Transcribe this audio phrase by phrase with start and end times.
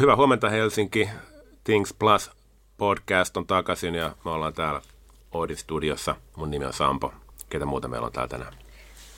[0.00, 1.08] Hyvää huomenta Helsinki.
[1.64, 2.30] Things Plus
[2.76, 4.82] podcast on takaisin ja me ollaan täällä
[5.32, 6.16] Oodi Studiossa.
[6.36, 7.14] Mun nimi on Sampo.
[7.48, 8.52] Ketä muuta meillä on täällä tänään?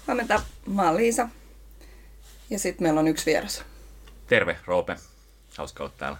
[0.07, 1.29] Huomenta, mä oon Liisa.
[2.51, 3.65] Ja sitten meillä on yksi vieras.
[4.27, 4.97] Terve, Roope.
[5.59, 6.19] Hauska olla täällä.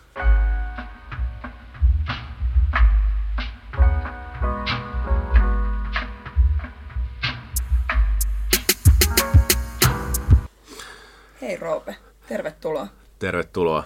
[11.41, 11.97] Hei Roope,
[12.29, 12.87] tervetuloa.
[13.19, 13.85] Tervetuloa.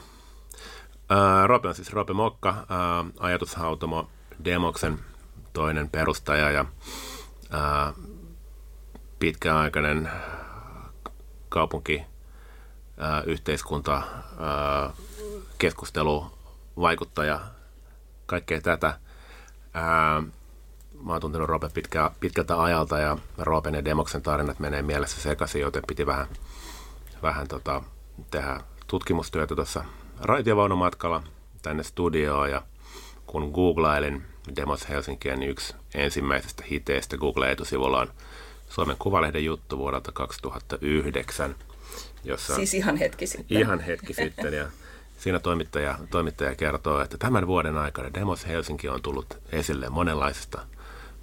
[1.08, 4.10] Ää, Roope on siis Roope Mokka, ää, ajatushautomo
[4.44, 4.98] Demoksen
[5.52, 6.64] toinen perustaja ja
[7.50, 7.92] ää,
[9.18, 10.10] pitkäaikainen
[11.48, 12.02] kaupunki,
[13.26, 14.02] yhteiskunta,
[15.58, 16.26] keskustelu,
[16.80, 17.40] vaikuttaja,
[18.26, 18.98] kaikkea tätä.
[19.74, 20.22] Ää,
[21.02, 25.60] mä oon tuntenut Roope pitkä, pitkältä ajalta ja Roopen ja Demoksen tarinat menee mielessä sekaisin,
[25.60, 26.26] joten piti vähän,
[27.22, 27.82] vähän tota,
[28.30, 29.84] tehdä tutkimustyötä tuossa
[30.20, 31.22] raitiovaunumatkalla
[31.62, 32.62] tänne studioon ja
[33.26, 34.22] kun googlailin
[34.56, 38.08] Demos Helsinkiä, niin yksi ensimmäisestä hiteistä Google-etusivulla on
[38.68, 41.54] Suomen Kuvalehden juttu vuodelta 2009.
[42.24, 43.58] Jossa Siis ihan hetki sitten.
[43.58, 44.66] Ihan hetki sitten ja
[45.18, 50.66] siinä toimittaja, toimittaja kertoo, että tämän vuoden aikana Demos Helsinki on tullut esille monenlaisista,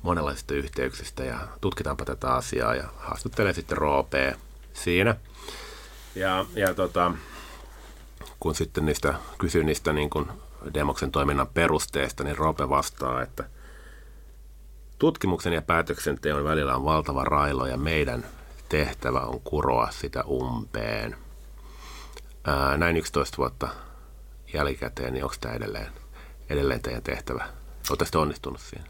[0.02, 4.36] monenlaisista yhteyksistä ja tutkitaanpa tätä asiaa ja haastattelee sitten Roopea
[4.74, 5.16] siinä.
[6.16, 7.12] Ja, ja tota,
[8.40, 10.28] kun sitten niistä kysyin niistä niin kuin
[10.74, 13.50] Demoksen toiminnan perusteista, niin Roope vastaa, että
[15.00, 18.26] tutkimuksen ja päätöksenteon välillä on valtava railo ja meidän
[18.70, 21.18] tehtävä on kuroa sitä umpeen.
[22.44, 23.68] Ää, näin 11 vuotta
[24.54, 25.88] jälkikäteen, niin onko tämä edelleen,
[26.50, 27.48] edelleen teidän tehtävä?
[27.90, 28.86] Oletteko onnistunut siinä?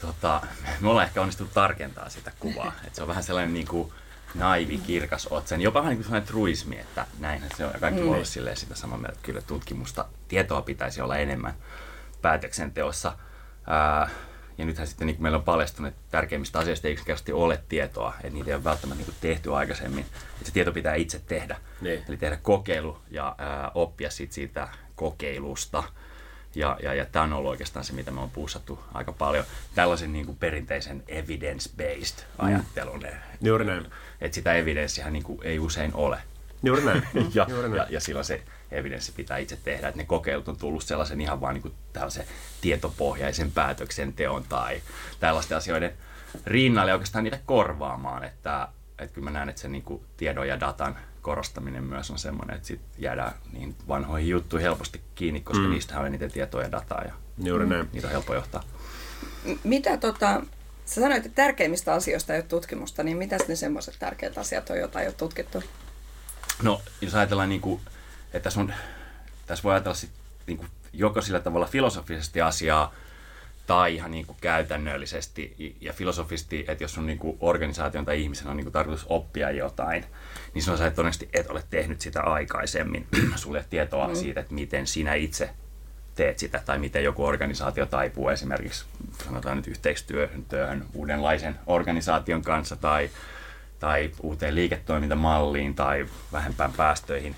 [0.00, 0.40] Tota,
[0.80, 2.72] me ollaan ehkä onnistuttu tarkentaa sitä kuvaa.
[2.86, 3.92] Et se on vähän sellainen niin kuin
[4.34, 5.60] naivi, kirkas otsen.
[5.60, 7.72] Jopa vähän niin kuin sellainen truismi, että näinhän se on.
[7.74, 8.06] Ja kaikki mm.
[8.06, 11.54] voi olla silleen sitä samaa mieltä, että kyllä tutkimusta, tietoa pitäisi olla enemmän
[12.22, 13.12] päätöksenteossa.
[13.66, 14.10] Ää,
[14.58, 18.14] ja nythän sitten niin kuin meillä on paljastunut, että tärkeimmistä asioista ei yksinkertaisesti ole tietoa,
[18.16, 20.04] että niitä ei ole välttämättä niin kuin tehty aikaisemmin.
[20.04, 21.56] Että se tieto pitää itse tehdä.
[21.80, 22.04] Niin.
[22.08, 25.82] Eli tehdä kokeilu ja ää, oppia sit siitä kokeilusta.
[26.54, 29.44] Ja, ja, ja tämä on ollut oikeastaan se, mitä me on puussattu aika paljon.
[29.74, 33.02] Tällaisen niin kuin perinteisen evidence-based ajattelun.
[33.40, 33.86] Juuri näin.
[34.22, 36.18] Että sitä evidenssihän niin kuin ei usein ole.
[36.62, 37.02] Juuri näin.
[37.34, 37.76] ja, Juuri näin.
[37.78, 39.88] ja, ja silloin se evidenssi pitää itse tehdä.
[39.88, 42.26] Että ne kokeilut on tullut sellaisen ihan vaan niin kuin tällaisen
[42.60, 44.82] tietopohjaisen päätöksenteon tai
[45.20, 45.92] tällaisten asioiden
[46.46, 48.24] rinnalle oikeastaan niitä korvaamaan.
[48.24, 48.68] Että,
[48.98, 52.56] että kyllä mä näen, että se niin kuin tiedon ja datan korostaminen myös on semmoinen,
[52.56, 55.70] että sit jäädään niin vanhoihin juttuihin helposti kiinni, koska mm.
[55.70, 57.88] niistä on eniten tietoa ja dataa ja Juuri näin.
[57.92, 58.62] niitä on helppo johtaa.
[59.44, 60.42] M- Mitä tota,
[60.84, 64.78] sä sanoit, että tärkeimmistä asioista ei ole tutkimusta, niin mitä ne semmoiset tärkeät asiat on,
[64.78, 65.62] joita ei ole tutkittu?
[66.62, 67.80] No, jos ajatellaan, niin kuin,
[68.26, 68.74] että tässä, on,
[69.46, 70.10] tässä voi ajatella sit,
[70.46, 72.94] niin kuin, joko sillä tavalla filosofisesti asiaa
[73.66, 78.48] tai ihan niin kuin käytännöllisesti ja filosofisesti, että jos on niin kuin organisaation tai ihmisen
[78.48, 80.04] on niin kuin tarkoitus oppia jotain,
[80.54, 83.06] niin silloin sä todennäköisesti et ole tehnyt sitä aikaisemmin.
[83.36, 84.14] Sulle tietoa mm.
[84.14, 85.50] siitä, että miten sinä itse
[86.14, 88.84] teet sitä tai miten joku organisaatio taipuu esimerkiksi
[89.24, 93.10] sanotaan nyt yhteistyöhön työhön uudenlaisen organisaation kanssa tai,
[93.78, 97.36] tai uuteen liiketoimintamalliin tai vähempään päästöihin,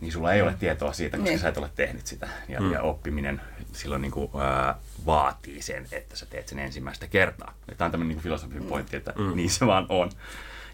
[0.00, 1.38] niin sulla ei ole tietoa siitä, koska Niin.
[1.38, 2.28] sä et ole tehnyt sitä.
[2.48, 2.72] Ja, mm.
[2.72, 3.40] ja oppiminen
[3.72, 4.74] silloin niin kuin, ää,
[5.06, 7.54] vaatii sen, että sä teet sen ensimmäistä kertaa.
[7.68, 9.36] Ja Tämä on tämmöinen niin filosofinen pointti, että mm.
[9.36, 10.10] niin se vaan on.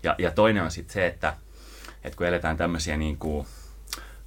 [0.02, 1.34] Ja, ja toinen on sitten se, että,
[2.04, 3.46] että kun eletään tämmöisiä niin kuin,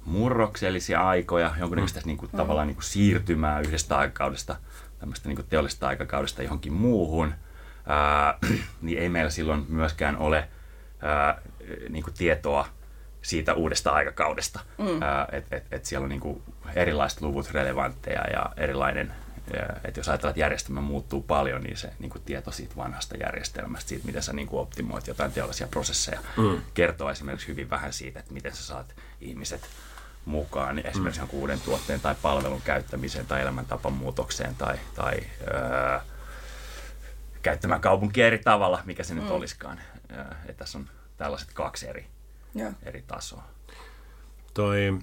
[0.08, 4.56] murroksellisia aikoja, jonkunnäköistä niin kuin, tavallaan niin kuin siirtymää yhdestä aikakaudesta,
[4.98, 7.34] tämmöistä niin kuin teollisesta aikakaudesta johonkin muuhun,
[7.86, 8.38] ää,
[8.82, 10.48] niin ei meillä silloin myöskään ole
[11.02, 11.40] ää,
[11.88, 12.68] niin kuin tietoa
[13.22, 14.60] siitä uudesta aikakaudesta.
[14.78, 15.00] Mm.
[15.32, 16.42] Että et, et siellä on niin kuin
[16.74, 19.12] erilaiset luvut relevantteja ja erilainen,
[19.84, 23.88] että jos ajatellaan, että järjestelmä muuttuu paljon, niin se niin kuin tieto siitä vanhasta järjestelmästä,
[23.88, 26.62] siitä miten sä niin kuin optimoit jotain teollisia prosesseja, mm.
[26.74, 29.60] kertoo esimerkiksi hyvin vähän siitä, että miten sä saat ihmiset
[30.28, 31.28] mukaan niin esimerkiksi mm.
[31.32, 35.16] uuden tuotteen tai palvelun käyttämiseen tai elämäntapan muutokseen tai, tai
[35.54, 35.98] öö,
[37.42, 39.30] käyttämään kaupunkia eri tavalla, mikä se nyt Mm.
[39.30, 39.80] olisikaan.
[40.12, 42.06] Öö, että tässä on tällaiset kaksi eri,
[42.54, 42.72] Joo.
[42.82, 43.42] eri tasoa.
[44.54, 44.98] Toi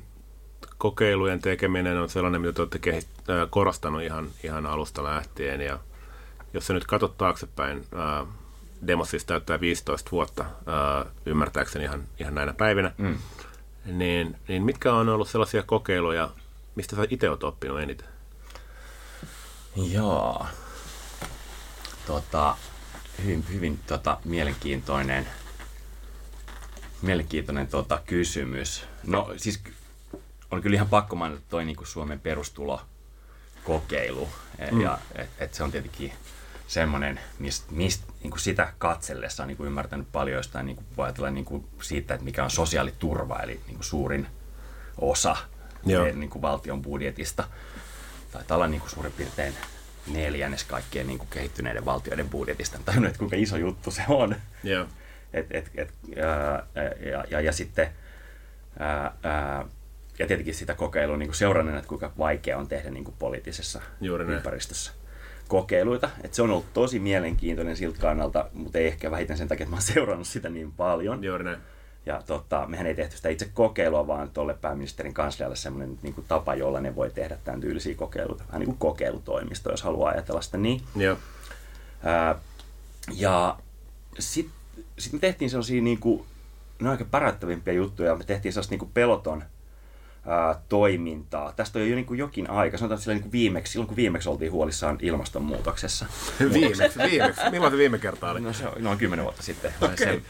[0.77, 5.61] kokeilujen tekeminen on sellainen, mitä te olette kehit- äh, korostanut ihan, ihan alusta lähtien.
[5.61, 5.79] Ja
[6.53, 7.77] jos sä nyt katsot taaksepäin,
[8.21, 8.27] äh,
[8.87, 13.17] Demos siis täyttää 15 vuotta, äh, ymmärtääkseni ihan, ihan näinä päivinä, Mm.
[13.85, 16.29] Niin, niin mitkä on ollut sellaisia kokeiluja,
[16.75, 18.07] mistä sä itse oot oppinut eniten?
[19.75, 20.45] Joo.
[22.05, 22.57] Tota,
[23.23, 25.27] hyvin, hyvin tota, mielenkiintoinen,
[27.01, 28.85] mielenkiintoinen tota, kysymys.
[29.03, 29.61] No siis
[30.51, 34.29] on kyllä ihan pakko mainita toi niin kuin Suomen perustulokokeilu.
[34.71, 34.81] Mm.
[34.81, 36.13] Ja et, et se on tietenkin
[36.67, 40.85] semmoinen, mistä mist, niin kuin sitä katsellessa on niin kuin ymmärtänyt paljon jostain, niin kuin
[40.97, 44.27] voi ajatella niin kuin siitä, että mikä on sosiaaliturva, eli niin kuin suurin
[44.97, 45.37] osa
[45.85, 47.47] meidän, niin kuin valtion budjetista.
[48.31, 49.53] Taitaa olla niin kuin suurin piirtein
[50.07, 52.79] neljännes kaikkien niin kuin kehittyneiden valtioiden budjetista.
[52.85, 54.35] Tajunnut, että kuinka iso juttu se on.
[54.65, 54.87] Yeah.
[55.33, 56.25] Et, et, et, ja,
[57.11, 57.89] ja, ja, ja sitten
[58.79, 59.65] ää, ää,
[60.19, 64.25] ja tietenkin sitä kokeilua niin seuranneena, että kuinka vaikea on tehdä niin kuin poliittisessa Juuri
[64.25, 64.91] ympäristössä
[65.47, 66.09] kokeiluita.
[66.23, 69.71] Et se on ollut tosi mielenkiintoinen siltä kannalta, mutta ei ehkä vähiten sen takia, että
[69.71, 71.23] mä oon seurannut sitä niin paljon.
[71.23, 71.57] Juuri näin.
[72.05, 76.25] Ja tota, mehän ei tehty sitä itse kokeilua, vaan tuolle pääministerin kanslialle semmoinen niin kuin
[76.27, 78.43] tapa, jolla ne voi tehdä tämän tyylisiä kokeiluita.
[78.47, 80.81] Vähän niin kuin kokeilutoimisto, jos haluaa ajatella sitä niin.
[80.95, 81.17] Joo.
[82.03, 82.39] Ää,
[83.13, 83.57] ja
[84.19, 84.55] sitten
[84.99, 86.25] sit me tehtiin sellaisia niin kuin,
[86.79, 88.15] no aika parantavimpia juttuja.
[88.15, 89.43] Me tehtiin sellaista niin kuin peloton
[90.27, 91.51] ää, toimintaa.
[91.51, 94.29] Tästä on jo niin kuin jokin aika, sanotaan sillä niin kuin viimeksi, silloin kun viimeksi
[94.29, 96.05] oltiin huolissaan ilmastonmuutoksessa.
[96.53, 97.41] viimeksi, viimeksi.
[97.51, 98.41] Milloin se viime kerta oli?
[98.41, 99.73] No se on noin kymmenen vuotta sitten.
[99.81, 99.95] Okay.
[99.97, 100.21] Se,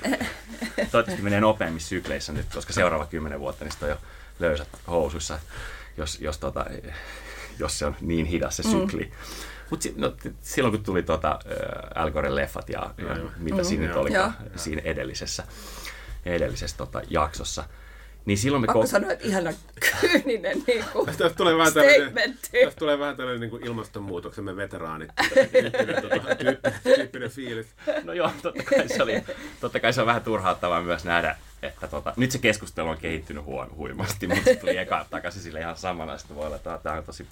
[0.75, 3.97] toivottavasti menee nopeammissa sykleissä nyt, koska seuraava kymmenen vuotta niin on jo
[4.39, 5.39] löysät housuissa,
[5.97, 6.65] jos, jos, tota,
[7.59, 8.71] jos se on niin hidas se mm.
[8.71, 9.03] sykli.
[9.03, 9.11] Mm.
[9.69, 11.39] Mutta si, no, silloin kun tuli tota,
[11.95, 13.63] Al Goren leffat ja, ja mitä mm.
[13.63, 14.09] siinä nyt oli
[14.55, 15.43] siinä edellisessä,
[16.25, 17.63] edellisessä tota, jaksossa,
[18.25, 18.65] niin silloin me...
[18.67, 19.53] Pakko ko- sanoa, että ihana
[20.01, 25.09] kyyninen niin kuin tästä tulee vähän tällainen, tästä tulee vähän tällainen niin kuin ilmastonmuutoksemme veteraanit
[25.33, 26.35] tyyppinen, tota,
[26.83, 27.67] tyyppinen fiilis.
[28.03, 29.23] No joo, totta kai se, oli,
[29.61, 33.43] totta kai se on vähän turhauttavaa myös nähdä, että tota, nyt se keskustelu on kehittynyt
[33.43, 36.17] huon, huimasti, mutta se tuli eka takaisin sille ihan samana.
[36.17, 37.27] Sitten voi olla, että tämä on tosi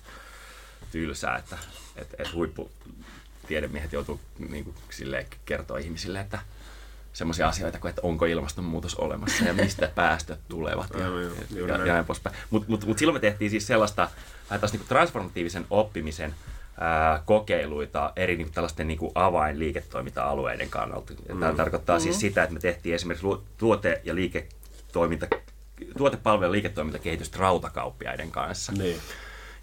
[0.91, 1.57] tylsää, että
[1.95, 4.19] et, et huipputiedemiehet joutuu
[4.49, 6.39] niin kuin, silleen, kertoa ihmisille, että
[7.13, 11.93] semmoisia asioita kuin, että onko ilmastonmuutos olemassa ja mistä päästöt tulevat ja, ja, ja, ja
[11.93, 12.35] näin poispäin.
[12.49, 14.09] Mutta mut, mut silloin me tehtiin siis sellaista
[14.59, 16.35] taas niin transformatiivisen oppimisen
[16.79, 21.13] ää, kokeiluita eri niin tällaisten niin avainliiketoiminta-alueiden kannalta.
[21.13, 21.39] Mm.
[21.39, 22.01] Tämä tarkoittaa mm.
[22.01, 23.27] siis sitä, että me tehtiin esimerkiksi
[23.57, 25.27] tuote- ja liiketoiminta,
[25.97, 28.71] tuotepalvelu- ja liiketoimintakehitystä rautakauppiaiden kanssa.
[28.71, 28.97] Niin.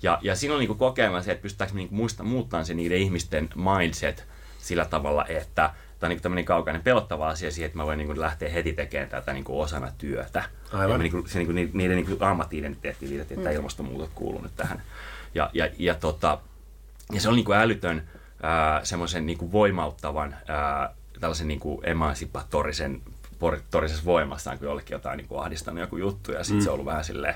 [0.02, 2.98] Ja, ja siinä on niin kokeilma se, että pystytäänkö me niin muista, muuttamaan se niiden
[2.98, 4.26] ihmisten mindset
[4.58, 5.70] sillä tavalla, että
[6.00, 9.10] tämä on niin tämmöinen kaukainen pelottava asia siihen, että mä voin niin lähteä heti tekemään
[9.10, 10.44] tätä niin osana työtä.
[10.72, 10.90] Aivan.
[10.90, 13.56] Ja niin kuin, se, niin kuin, niiden niin ammatti-identiteetti liitettiin, että mm.
[13.56, 14.82] ilmastonmuutos kuuluu nyt tähän.
[15.34, 16.38] Ja, ja, ja, tota,
[17.12, 18.08] ja se on niin kuin älytön
[18.82, 23.02] semmoisen niin voimauttavan ää, tällaisen niin kuin emansipatorisen
[23.70, 26.64] torisessa voimassaan kun jollekin jotain niin kuin ahdistanut joku juttu ja sitten mm.
[26.64, 27.34] se on ollut vähän silleen,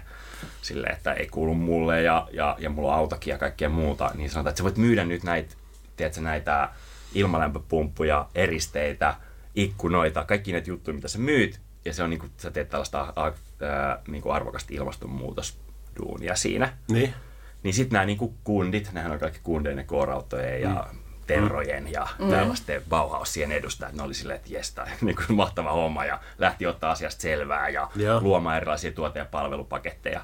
[0.62, 4.31] sille, että ei kuulu mulle ja, ja, ja mulla on autokin ja kaikkea muuta, niin
[4.31, 5.55] sanotaan, että sä voit myydä nyt näitä,
[5.96, 6.69] tiedätkö, näitä
[7.14, 9.14] ilmalämpöpumppuja, eristeitä,
[9.55, 13.12] ikkunoita, kaikki näitä juttuja, mitä sä myyt, ja se on niin kuin, sä teet tällaista
[13.16, 16.72] ää, niin kuin arvokasta ilmastonmuutosduunia siinä.
[16.88, 17.14] Niin.
[17.62, 20.99] Niin sitten nämä niin kuin kundit, nehän on kaikki kundeinen koorautojen ja mm.
[21.26, 22.31] terrojen ja mm.
[22.31, 26.66] tällaisten Bauhausien edustajat, ne oli silleen, että jes, tämä niin kuin mahtava homma ja lähti
[26.66, 28.20] ottaa asiasta selvää ja Joo.
[28.20, 30.20] luomaan erilaisia tuote- ja palvelupaketteja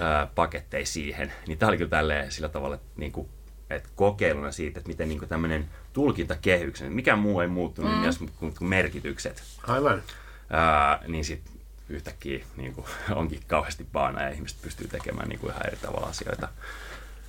[0.00, 1.32] ää, paketteja siihen.
[1.46, 3.28] Niin tämä oli kyllä tälleen sillä tavalla, että, niin kuin,
[3.70, 8.00] että kokeiluna siitä, että miten niin tämmöinen tulkintakehyksen, mikä muu ei muuttunut mm.
[8.00, 9.42] niin kuin merkitykset.
[9.66, 10.02] Aivan.
[10.50, 11.52] Ää, niin sitten
[11.88, 16.06] yhtäkkiä niin kuin, onkin kauheasti baana ja ihmiset pystyy tekemään niin kuin ihan eri tavalla
[16.06, 16.48] asioita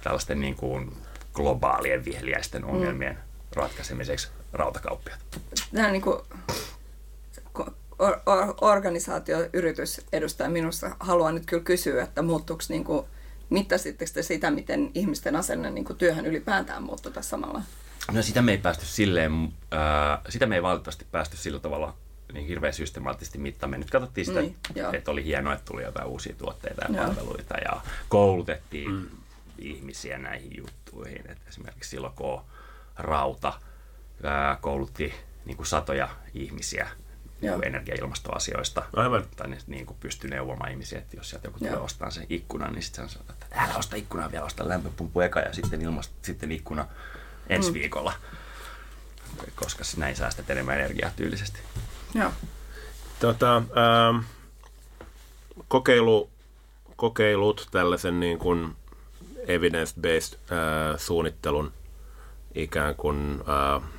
[0.03, 0.91] tällaisten niin kuin,
[1.33, 2.69] globaalien viheliäisten mm.
[2.69, 3.21] ongelmien mm.
[3.55, 5.17] ratkaisemiseksi rautakauppia.
[5.71, 6.19] Nämä niin kuin,
[7.99, 13.05] or, or, organisaatio, yritys edustaa minusta haluan nyt kyllä kysyä, että muuttuuko niin kuin,
[13.49, 17.61] mittasitteko te sitä, miten ihmisten asenne niin kuin työhön ylipäätään muuttui tässä samalla?
[18.11, 21.95] No sitä me ei päästy silleen, äh, sitä me ei valitettavasti päästy sillä tavalla
[22.33, 23.77] niin hirveän systemaattisesti mittaamme.
[23.77, 24.55] Nyt katsottiin sitä, niin,
[24.93, 27.05] että oli hienoa, että tuli jotain uusia tuotteita ja joo.
[27.05, 29.07] palveluita ja koulutettiin mm.
[29.57, 31.31] ihmisiä näihin juttuihin.
[31.31, 32.41] Et esimerkiksi silloin kun
[32.95, 33.53] Rauta
[34.23, 35.13] ää, koulutti
[35.45, 36.89] niin kuin satoja ihmisiä
[37.41, 38.83] niin kuin energia- ja ilmastoasioista.
[38.93, 39.25] Aivan.
[39.35, 42.73] Tai ne niin kuin pystyi neuvomaan ihmisiä, että jos sieltä joku tulee ostamaan sen ikkunan,
[42.73, 46.51] niin sitten sanotaan, että älä osta ikkunaa vielä, osta lämpöpumppu eka ja sitten, ilmast- sitten
[46.51, 46.87] ikkuna
[47.49, 47.73] ensi mm.
[47.73, 48.13] viikolla,
[49.55, 51.59] koska näin säästät enemmän energiaa tyylisesti.
[52.13, 52.31] Joo.
[53.19, 54.25] Tota, ähm,
[55.67, 56.29] kokeilu,
[56.95, 58.75] kokeilut tällaisen niin kuin
[59.47, 61.73] evidence-based äh, suunnittelun
[62.55, 63.43] ikään kuin
[63.75, 63.89] äh,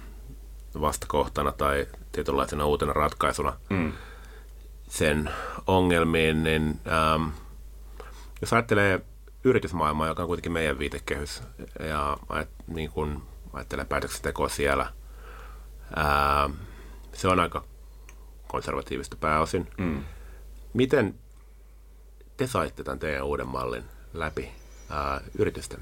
[0.81, 3.93] vastakohtana tai tietynlaisena uutena ratkaisuna mm.
[4.89, 5.31] sen
[5.67, 7.29] ongelmiin, niin ähm,
[8.41, 9.01] jos ajattelee
[9.45, 11.43] yritysmaailmaa, joka on kuitenkin meidän viitekehys,
[11.89, 12.17] ja
[12.67, 14.93] niin kuin ajattelee päätöksentekoa siellä,
[15.97, 16.51] ää,
[17.13, 17.65] se on aika
[18.49, 19.69] konservatiivista pääosin.
[19.79, 20.05] Mm.
[20.75, 21.15] Miten
[22.37, 24.51] te saitte tämän teidän uuden mallin läpi
[24.91, 25.81] ää, yritysten,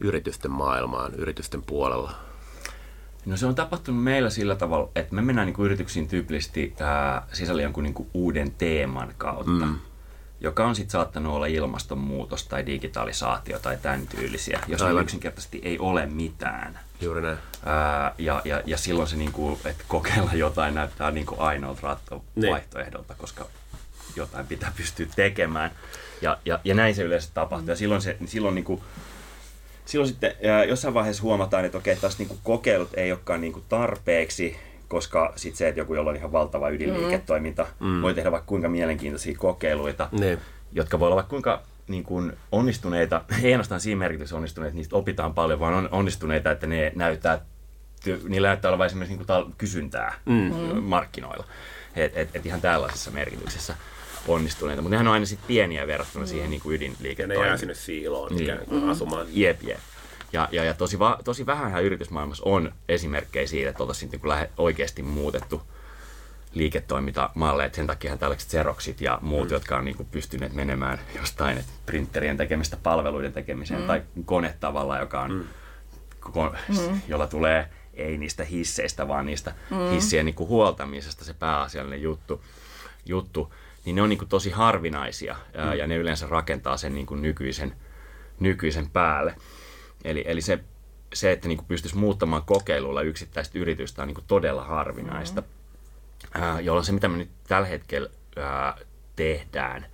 [0.00, 2.29] yritysten maailmaan, yritysten puolella?
[3.26, 7.62] No se on tapahtunut meillä sillä tavalla, että me mennään niin yrityksiin tyypillisesti ää, sisällä
[7.62, 9.78] jonkun niin uuden teeman kautta, mm.
[10.40, 16.06] joka on sitten saattanut olla ilmastonmuutos tai digitalisaatio tai tämän tyylisiä, jos yksinkertaisesti ei ole
[16.06, 16.78] mitään.
[17.00, 17.38] Juuri näin.
[17.64, 21.96] Ää, ja, ja, ja silloin se, niin kuin, että kokeilla jotain näyttää niin kuin ainoalta
[22.34, 22.52] niin.
[22.52, 23.46] vaihtoehdolta, koska
[24.16, 25.70] jotain pitää pystyä tekemään.
[26.22, 27.70] Ja, ja, ja näin se yleensä tapahtuu.
[27.70, 28.80] Ja silloin, se, silloin niin kuin,
[29.90, 30.34] silloin sitten
[30.68, 34.56] jossain vaiheessa huomataan, että okei, taas niin kokeilut ei olekaan niin kuin tarpeeksi,
[34.88, 38.02] koska sitten se, että joku, jolla on ihan valtava ydinliiketoiminta, mm.
[38.02, 40.38] voi tehdä vaikka kuinka mielenkiintoisia kokeiluita, ne.
[40.72, 45.34] jotka voi olla vaikka kuinka niin kuin onnistuneita, ei ainoastaan siinä merkityksessä onnistuneita, niistä opitaan
[45.34, 47.40] paljon, vaan on onnistuneita, että ne näyttää,
[48.28, 50.82] niillä näyttää olevan esimerkiksi niin kuin kysyntää mm.
[50.82, 51.44] markkinoilla.
[51.96, 53.76] Et, et, et ihan tällaisessa merkityksessä
[54.28, 56.28] onnistuneita, mutta nehän on aina sitten pieniä verrattuna mm.
[56.28, 57.38] siihen niin kuin ydinliiketoimintaan.
[57.38, 58.42] Ja ne jää sinne siiloon niin.
[58.42, 58.88] ikään kuin mm.
[58.88, 59.26] asumaan.
[59.30, 59.78] Jep, jep.
[60.32, 64.50] Ja, ja, ja tosi, va, tosi vähän yritysmaailmassa on esimerkkejä siitä, että oltaisiin niin lähe,
[64.56, 65.62] oikeasti muutettu
[66.54, 67.70] liiketoimintamalleja.
[67.72, 69.52] Sen takia tällaiset Xeroxit ja muut, mm.
[69.52, 73.86] jotka on niin kuin pystyneet menemään jostain että printerien tekemistä palveluiden tekemiseen mm.
[73.86, 75.44] tai kone tavallaan, joka on, mm.
[76.20, 77.00] ko, mm.
[77.08, 79.90] jolla tulee ei niistä hisseistä, vaan niistä mm.
[79.90, 82.44] hissien niin kuin huoltamisesta se pääasiallinen juttu.
[83.06, 83.52] juttu
[83.84, 85.78] niin ne on niin kuin tosi harvinaisia mm.
[85.78, 87.72] ja ne yleensä rakentaa sen niin kuin nykyisen,
[88.40, 89.34] nykyisen päälle.
[90.04, 90.58] Eli, eli se,
[91.14, 95.46] se, että niin kuin pystyisi muuttamaan kokeilulla yksittäistä yritystä on niin kuin todella harvinaista, mm.
[96.42, 98.78] ää, jolloin se, mitä me nyt tällä hetkellä ää,
[99.16, 99.86] tehdään,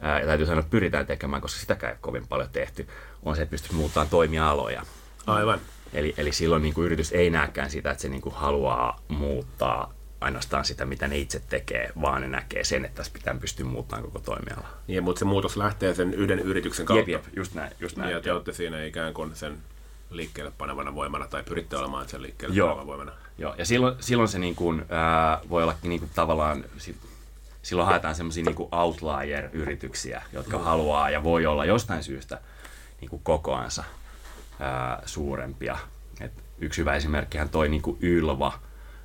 [0.00, 2.88] ää, ja täytyy sanoa, että pyritään tekemään, koska sitäkään ei ole kovin paljon tehty,
[3.22, 4.82] on se, että pystyisi muuttamaan toimialoja.
[5.26, 5.60] Aivan.
[5.92, 9.94] Eli, eli silloin niin kuin yritys ei näkään sitä, että se niin kuin haluaa muuttaa
[10.20, 14.04] ainoastaan sitä, mitä ne itse tekee, vaan ne näkee sen, että tässä pitää pystyä muuttamaan
[14.04, 14.68] koko toimiala.
[14.86, 17.10] Niin, mutta se muutos lähtee sen yhden yrityksen kautta.
[17.10, 17.72] Jep, jep, just näin.
[17.80, 18.10] Just näin.
[18.10, 19.58] Ja te olette siinä ikään kuin sen
[20.10, 22.68] liikkeelle panevana voimana, tai pyritte olemaan sen liikkeelle Joo.
[22.68, 23.12] panevana voimana.
[23.38, 26.64] Joo, ja silloin, silloin se niin kuin, ää, voi ollakin niin kuin tavallaan,
[27.62, 30.64] silloin haetaan semmoisia niin outlier-yrityksiä, jotka mm.
[30.64, 32.40] haluaa ja voi olla jostain syystä
[33.00, 33.84] niin kuin kokoansa
[34.60, 35.78] ää, suurempia.
[36.20, 38.58] Et yksi hyvä esimerkkihän toi niin kuin Ylva,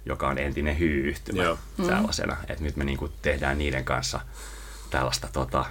[0.06, 1.58] joka on entinen hyy-yhtymä Joo.
[1.86, 2.36] sellaisena.
[2.36, 2.42] Mm.
[2.50, 4.20] Että nyt me niin kuin tehdään niiden kanssa
[4.90, 5.66] tällaista, tota,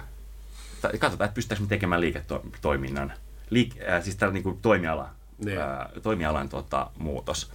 [0.81, 3.13] katsotaan, että pystytäänkö me tekemään liiketoiminnan,
[3.49, 5.61] liik, äh, siis tällä niin toimiala, niin.
[5.61, 7.51] äh, toimialan tota, muutos.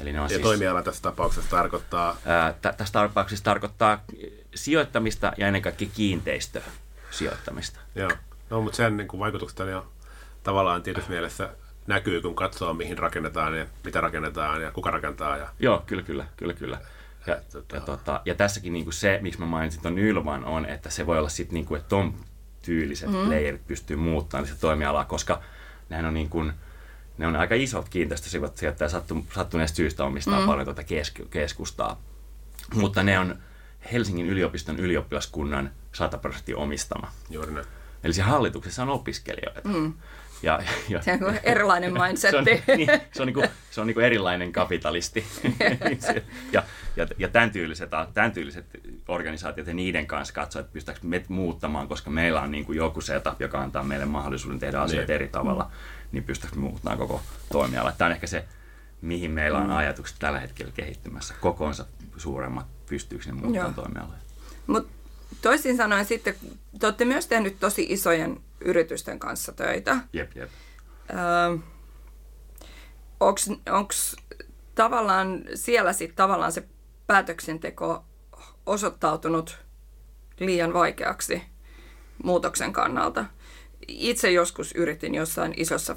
[0.00, 2.16] Eli ne on ja siis, toimiala tässä tapauksessa tarkoittaa?
[2.26, 4.04] Ää, t- tässä tapauksessa tarkoittaa
[4.54, 7.80] sijoittamista ja ennen kaikkea kiinteistösijoittamista.
[7.94, 8.10] Joo,
[8.50, 9.92] no mutta sen niin kuin vaikutukset on jo
[10.42, 11.48] tavallaan tietyssä mielessä
[11.90, 15.36] näkyy, kun katsoo, mihin rakennetaan ja mitä rakennetaan ja kuka rakentaa.
[15.36, 15.48] Ja...
[15.58, 16.80] Joo, kyllä, kyllä, kyllä, kyllä.
[17.26, 17.76] Ja, tota...
[17.76, 21.06] ja, tota, ja tässäkin niin kuin se, miksi mä mainitsin tuon Ylvan, on, että se
[21.06, 22.14] voi olla sitten, niin kuin, että ton
[22.62, 23.26] tyyliset mm.
[23.26, 25.42] playerit pystyy muuttamaan se toimialaa, koska
[25.88, 26.52] nehän on niin kuin,
[27.18, 30.46] ne on aika isot kiinteistösijoittajat sattu, sattuneesta syystä omistaa mm.
[30.46, 32.00] paljon tuota kesk- keskustaa.
[32.74, 33.38] Mutta ne on
[33.92, 37.12] Helsingin yliopiston ylioppilaskunnan 100 prosenttia omistama.
[37.30, 37.66] Juuri näin.
[38.04, 39.68] Eli se hallituksessa on opiskelijoita.
[39.68, 39.92] Mm.
[40.42, 42.30] Ja, ja, se on erilainen mindset.
[42.34, 42.44] se on,
[42.76, 45.24] niin, se on, niin kuin, se on niin kuin erilainen kapitalisti.
[46.52, 46.62] ja,
[46.96, 48.66] ja, ja tämän, tyyliset, tämän tyyliset
[49.08, 53.00] organisaatiot ja niiden kanssa katsoa, että pystytäänkö me muuttamaan, koska meillä on niin kuin joku
[53.00, 55.14] setup, joka antaa meille mahdollisuuden tehdä asioita niin.
[55.14, 55.70] eri tavalla,
[56.12, 57.92] niin pystytäänkö muuttamaan koko toimiala.
[57.92, 58.44] Tämä on ehkä se,
[59.00, 59.76] mihin meillä on mm.
[59.76, 61.34] ajatukset tällä hetkellä kehittymässä.
[61.40, 64.18] Kokoonsa suuremmat pystyykö ne muuttamaan toimialoja.
[64.66, 64.92] Mutta
[65.42, 66.34] toisin sanoen sitten,
[66.78, 69.96] te olette myös tehnyt tosi isojen yritysten kanssa töitä.
[70.12, 70.50] Jep, jep.
[71.10, 71.58] Öö,
[73.20, 73.92] Onko
[74.74, 76.68] tavallaan siellä sitten tavallaan se
[77.06, 78.04] päätöksenteko
[78.66, 79.58] osoittautunut
[80.38, 81.42] liian vaikeaksi
[82.24, 83.24] muutoksen kannalta?
[83.88, 85.96] Itse joskus yritin jossain isossa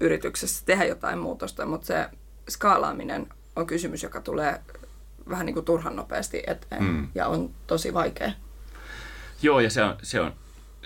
[0.00, 2.08] yrityksessä tehdä jotain muutosta, mutta se
[2.48, 4.60] skaalaaminen on kysymys, joka tulee
[5.28, 7.08] vähän niin kuin turhan nopeasti eteen mm.
[7.14, 8.32] ja on tosi vaikea.
[9.42, 10.32] Joo, ja se on, se on,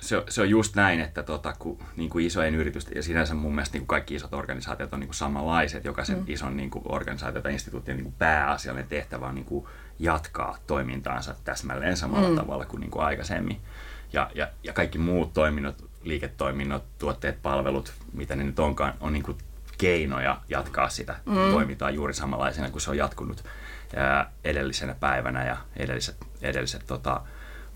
[0.00, 3.34] se on, se on just näin, että tota, kun, niin kuin isojen yritysten, ja sinänsä
[3.34, 6.24] mun mielestä niin kuin kaikki isot organisaatiot on niin kuin samanlaiset, jokaisen mm.
[6.26, 9.66] ison niin kuin organisaation tai instituution niin kuin pääasiallinen tehtävä on niin kuin
[9.98, 12.36] jatkaa toimintaansa täsmälleen samalla mm.
[12.36, 13.60] tavalla kuin, niin kuin aikaisemmin.
[14.12, 19.22] Ja, ja, ja kaikki muut toiminnot, liiketoiminnot, tuotteet, palvelut, mitä ne nyt onkaan, on niin
[19.22, 19.38] kuin
[19.78, 21.34] keinoja jatkaa sitä mm.
[21.34, 23.44] toimintaa juuri samanlaisena kuin se on jatkunut
[23.96, 27.20] ää, edellisenä päivänä ja edelliset, edelliset tota,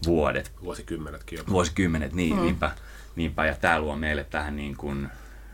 [0.07, 0.53] vuodet.
[0.63, 1.51] Vuosikymmenetkin jopa.
[1.51, 2.43] Vuosikymmenet, niin, mm.
[2.43, 2.71] niinpä,
[3.17, 3.47] niinpä.
[3.47, 5.09] Ja tämä luo meille tähän niin kuin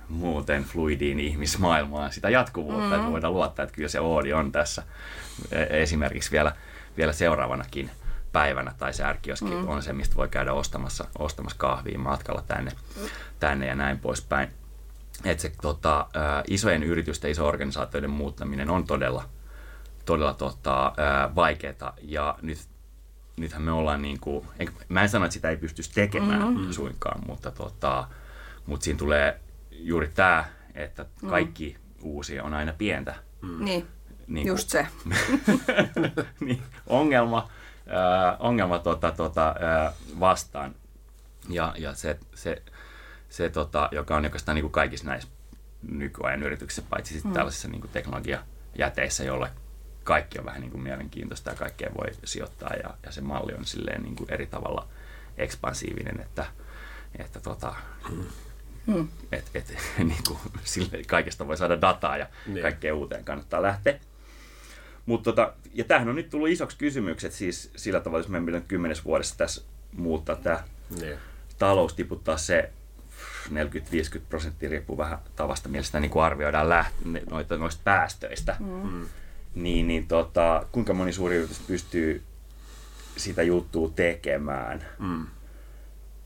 [0.09, 2.95] muuten fluidiin ihmismaailmaan sitä jatkuvuutta, mm.
[2.95, 4.83] että voidaan luottaa, että kyllä se Oodi on tässä
[5.53, 6.53] e, esimerkiksi vielä,
[6.97, 7.91] vielä seuraavanakin
[8.33, 9.69] päivänä tai se ärkioski mm.
[9.69, 12.71] on se, mistä voi käydä ostamassa, ostamassa kahvia matkalla tänne,
[13.41, 14.49] tänne ja näin poispäin.
[15.25, 16.07] Että se tota,
[16.47, 19.25] isojen yritysten, iso organisaatioiden muuttaminen on todella,
[20.05, 20.93] todella tota,
[21.35, 22.59] vaikeaa ja nyt
[23.39, 24.47] nythän me ollaan niin kuin,
[24.89, 26.73] mä en sano, että sitä ei pystyisi tekemään mm-hmm.
[26.73, 28.09] suinkaan, mutta, tota,
[28.67, 29.41] mutta siinä tulee
[29.71, 31.29] juuri tämä, että mm.
[31.29, 31.95] kaikki mm.
[32.03, 33.15] uusi on aina pientä.
[33.43, 33.65] Mm.
[33.65, 33.87] Niin,
[34.27, 34.87] niin just se.
[36.41, 40.75] niin, ongelma, äh, ongelma tota, tota, äh, vastaan.
[41.49, 42.63] Ja, ja se, se,
[43.29, 45.29] se tota, joka on oikeastaan niin kuin kaikissa näissä
[45.83, 47.35] nykyajan yrityksissä, paitsi sitten mm.
[47.35, 49.51] tällaisissa niin kuin teknologiajäteissä, jolle
[50.09, 53.65] kaikki on vähän niin kuin mielenkiintoista ja kaikkea voi sijoittaa ja, ja se malli on
[53.65, 54.89] silleen niin kuin eri tavalla
[55.39, 56.47] ekspansiivinen, että,
[57.19, 57.75] että tota,
[58.87, 59.09] mm.
[59.33, 62.63] et, et, niin kuin, sille, kaikesta voi saada dataa ja niin.
[62.63, 64.01] kaikkeen uuteen kannattaa lähteä.
[65.07, 68.63] Mutta tota, ja tämähän on nyt tullut isoksi kysymykset siis sillä tavalla, jos me meidän
[68.63, 69.63] kymmenes vuodessa tässä
[69.97, 70.63] muuttaa tämä
[71.01, 71.19] niin.
[71.59, 72.71] talous tiputtaa se
[73.51, 73.53] 40-50
[74.29, 78.57] prosenttia, riippuu vähän tavasta, millä sitä niin kuin arvioidaan läht- noita, noista päästöistä.
[78.59, 79.07] Mm
[79.63, 82.23] niin, niin tota, kuinka moni suuri yritys pystyy
[83.17, 84.87] sitä juttua tekemään.
[84.99, 85.27] Mm.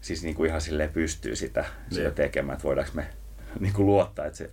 [0.00, 2.14] Siis niin kuin ihan silleen pystyy sitä, sitä niin.
[2.14, 3.06] tekemään, että voidaanko me
[3.60, 4.50] niin kuin luottaa, että se,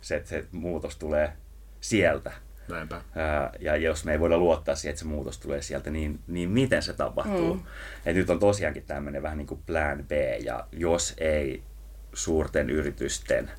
[0.00, 1.32] se, että se muutos tulee
[1.80, 2.32] sieltä.
[2.68, 3.00] Näinpä.
[3.16, 6.50] Ää, ja jos me ei voida luottaa siihen, että se muutos tulee sieltä, niin, niin
[6.50, 7.54] miten se tapahtuu?
[7.54, 7.62] Mm.
[8.06, 10.12] Et nyt on tosiaankin tämmöinen vähän niin kuin plan B,
[10.44, 11.62] ja jos ei
[12.12, 13.50] suurten yritysten,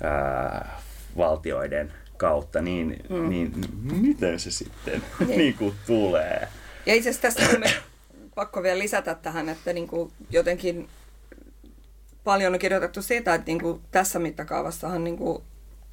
[0.00, 0.80] ää,
[1.16, 3.28] valtioiden kautta, niin, mm.
[3.28, 5.38] niin miten se sitten niin.
[5.38, 6.48] niin kuin tulee?
[6.86, 7.64] Ja itse asiassa tässä on
[8.34, 10.88] pakko vielä lisätä tähän, että niin kuin jotenkin
[12.24, 15.42] paljon on kirjoitettu siitä, että niin kuin tässä mittakaavassahan niin kuin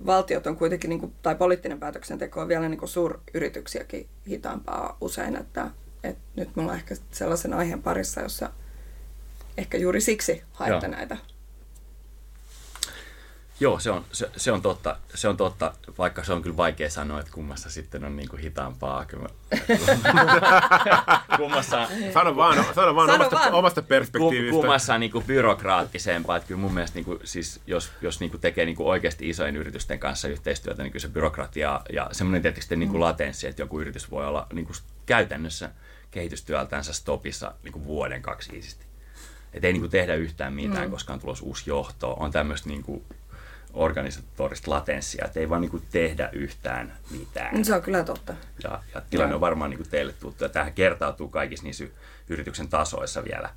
[0.06, 5.36] valtiot on kuitenkin, niin kuin, tai poliittinen päätöksenteko on vielä niin kuin suuryrityksiäkin hitaampaa usein,
[5.36, 5.68] että,
[6.04, 8.50] että nyt me ollaan ehkä sellaisen aiheen parissa, jossa
[9.58, 10.96] ehkä juuri siksi haette Joo.
[10.96, 11.18] näitä
[13.60, 16.90] Joo, se on, se, se, on totta, se on totta, vaikka se on kyllä vaikea
[16.90, 19.06] sanoa, että kummassa sitten on niin kuin hitaampaa.
[19.06, 19.30] Kyllä,
[21.38, 23.54] kummassa, sano vaan, sano vaan, sano omasta, vaan.
[23.54, 24.52] omasta perspektiivistä.
[24.52, 26.38] Kummassa on niin kuin byrokraattisempaa.
[26.38, 29.30] Että kyllä mun mielestä, niin kuin, siis, jos, jos niin kuin tekee niin kuin oikeasti
[29.30, 33.04] isojen yritysten kanssa yhteistyötä, niin kyllä se byrokratia ja semmoinen tietysti niin kuin mm.
[33.04, 35.70] latenssi, että joku yritys voi olla niin kuin käytännössä
[36.12, 38.86] kehitystyöltänsä stopissa niin kuin vuoden kaksi iisisti.
[39.54, 40.92] Että ei niin kuin tehdä yhtään mitään, mm.
[40.92, 42.14] koska on tulossa uusi johto.
[42.14, 43.06] On tämmöistä niin kuin,
[43.76, 47.66] organisatorista latenssia, että ei vaan niin kuin tehdä yhtään mitään.
[47.66, 48.34] Se on kyllä totta.
[48.64, 49.36] Ja, ja tilanne ja.
[49.36, 51.86] on varmaan niin kuin teille tuttu, ja tähän kertautuu kaikissa niissä
[52.30, 53.50] yrityksen tasoissa vielä.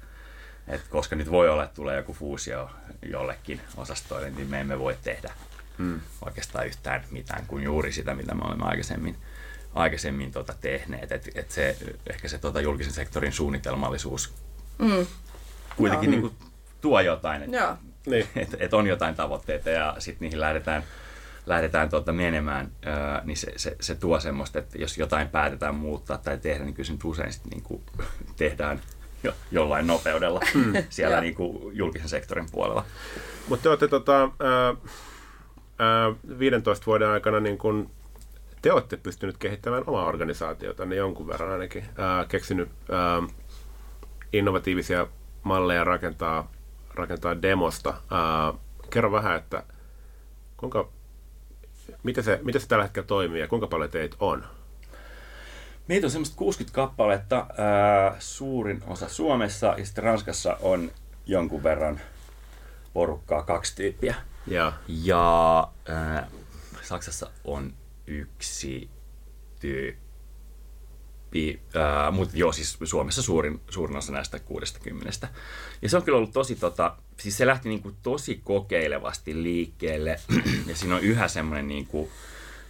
[0.68, 2.70] Et koska nyt voi olla, että tulee joku fuusio
[3.02, 5.33] jollekin osastoille, niin me emme voi tehdä
[5.78, 6.00] hmm.
[6.24, 9.16] oikeastaan yhtään mitään kuin juuri sitä, mitä me olemme aikaisemmin,
[9.74, 11.12] aikaisemmin tota tehneet.
[11.12, 11.76] Et, et se,
[12.11, 14.35] ehkä se tota julkisen sektorin suunnitelmallisuus
[14.78, 15.07] mm.
[15.76, 16.35] kuitenkin niin kuin,
[16.81, 17.42] tuo jotain.
[17.42, 17.76] Et, Joo
[18.11, 18.27] niin.
[18.37, 20.83] että et on jotain tavoitteita ja sitten niihin lähdetään,
[21.47, 26.18] lähdetään tuota menemään, ää, niin se, se, se tuo semmoista, että jos jotain päätetään muuttaa
[26.18, 27.83] tai tehdä, niin kyllä se nyt usein sit niinku
[28.37, 28.81] tehdään
[29.23, 30.73] jo, jollain nopeudella mm.
[30.90, 32.85] siellä niinku julkisen sektorin puolella.
[33.49, 34.75] Mutta te olette tota, ää,
[35.79, 37.90] ää, 15 vuoden aikana niin kun
[38.62, 43.23] te olette pystynyt kehittämään omaa organisaatiota niin jonkun verran ainakin, ää, keksinyt ää,
[44.33, 45.07] innovatiivisia
[45.42, 46.51] malleja rakentaa
[46.98, 47.94] rakentaa demosta.
[48.11, 48.54] Ää,
[48.90, 49.62] kerro vähän, että
[50.56, 50.88] kuinka,
[52.02, 54.44] miten, se, miten se tällä hetkellä toimii ja kuinka paljon teitä on?
[55.88, 60.90] Meitä on semmoista 60 kappaletta, ää, suurin osa Suomessa ja sitten Ranskassa on
[61.26, 62.00] jonkun verran
[62.92, 64.14] porukkaa, kaksi tyyppiä.
[64.46, 66.28] Ja, ja ää,
[66.82, 67.74] Saksassa on
[68.06, 68.90] yksi
[69.61, 70.08] tyyppi
[71.76, 75.28] äh, mutta joo, siis Suomessa suurin, suurin osa näistä 60.
[75.82, 80.20] Ja se on kyllä ollut tosi, tota, siis se lähti niin kuin tosi kokeilevasti liikkeelle,
[80.66, 82.10] ja siinä on yhä semmoinen niin kuin,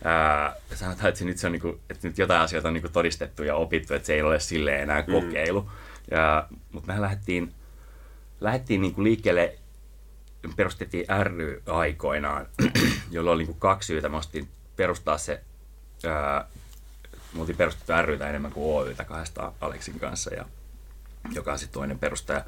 [0.05, 2.93] ää, sanotaan, että nyt, se on niin kuin, että nyt jotain asioita on niin kuin
[2.93, 5.13] todistettu ja opittu, että se ei ole silleen enää mm.
[5.13, 5.61] kokeilu.
[5.61, 5.69] Mm.
[6.11, 7.55] Ja, mutta mehän lähdettiin,
[8.41, 9.59] lähdettiin niin kuin liikkeelle,
[10.57, 12.47] perustettiin ry aikoinaan,
[13.11, 14.09] jolloin oli niin kuin kaksi syytä.
[14.09, 14.17] Me
[14.77, 15.41] perustaa se
[16.05, 16.49] ää,
[17.33, 20.45] me oltiin perustettu rytä enemmän kuin Oytä kahdesta Aleksin kanssa, ja,
[21.33, 22.45] joka on sitten toinen perustaja.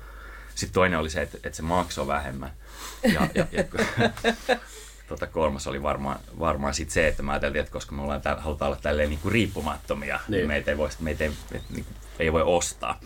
[0.54, 2.52] Sitten toinen oli se, että, että se maksoi vähemmän.
[3.02, 3.64] Ja, ja, ja
[5.08, 8.42] tota, kolmas oli varmaan, varmaan sit se, että mä ajattelin, että koska me ollaan täällä,
[8.42, 10.46] halutaan olla tälleen niin kuin riippumattomia, niin.
[10.46, 13.00] meitä, ei voi, meitä ei, et, niin kuin, ei voi ostaa.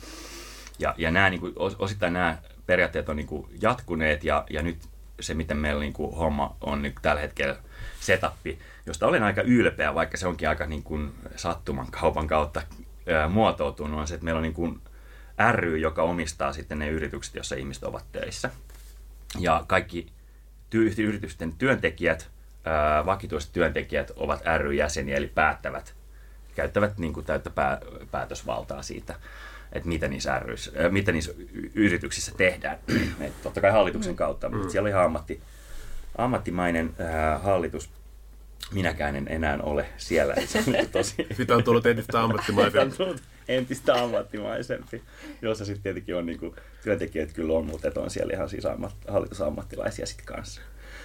[0.78, 4.78] Ja, ja nämä, niin kuin, osittain nämä periaatteet on niin kuin jatkuneet ja, ja nyt
[5.20, 7.56] se, miten meillä niin kuin, homma on niin tällä hetkellä
[8.00, 12.62] setappi, josta olen aika ylpeä, vaikka se onkin aika niin kuin sattuman kaupan kautta
[13.08, 14.80] ää, muotoutunut, on se, että meillä on niin kuin
[15.52, 18.50] ry, joka omistaa sitten ne yritykset, joissa ihmiset ovat töissä.
[19.38, 20.06] Ja kaikki
[20.74, 22.30] ty- yritysten työntekijät,
[22.64, 25.94] ää, vakituiset työntekijät ovat ry-jäseniä, eli päättävät,
[26.54, 29.14] käyttävät niin kuin täyttä pää- päätösvaltaa siitä,
[29.74, 31.32] että mitä niissä, ryissä, ää, mitä niissä
[31.74, 32.78] yrityksissä tehdään.
[33.20, 35.40] Et totta kai hallituksen kautta, mutta siellä on ihan ammatti,
[36.18, 37.90] ammattimainen ää, hallitus.
[38.72, 40.34] Minäkään en enää ole siellä.
[40.46, 41.14] Se on niin tosi...
[41.36, 42.78] Sitä on tullut entistä ammattimaisempi.
[42.84, 45.02] on tullut entistä ammattimaisempi,
[45.42, 50.06] jossa sitten tietenkin on niinku, työntekijät kyllä on, mutta on siellä ihan siis ammat, hallitusammattilaisia
[50.06, 50.60] sitten kanssa.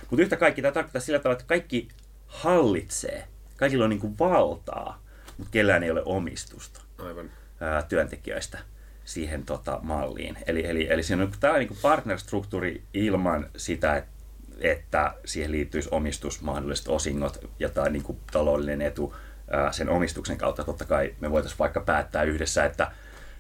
[0.09, 1.87] Mutta yhtä kaikki tämä tarkoittaa sillä tavalla, että kaikki
[2.27, 3.27] hallitsee,
[3.57, 5.03] kaikilla on niinku valtaa,
[5.37, 7.31] mutta kellään ei ole omistusta Aivan.
[7.89, 8.57] Työntekijöistä
[9.05, 10.37] siihen tota, malliin.
[10.47, 14.19] Eli, eli, eli siinä on tämä niin partnerstruktuuri ilman sitä, että
[14.61, 19.15] että siihen liittyisi omistus, mahdolliset osingot ja tai niin kuin taloudellinen etu
[19.71, 20.63] sen omistuksen kautta.
[20.63, 22.91] Totta kai me voitaisiin vaikka päättää yhdessä, että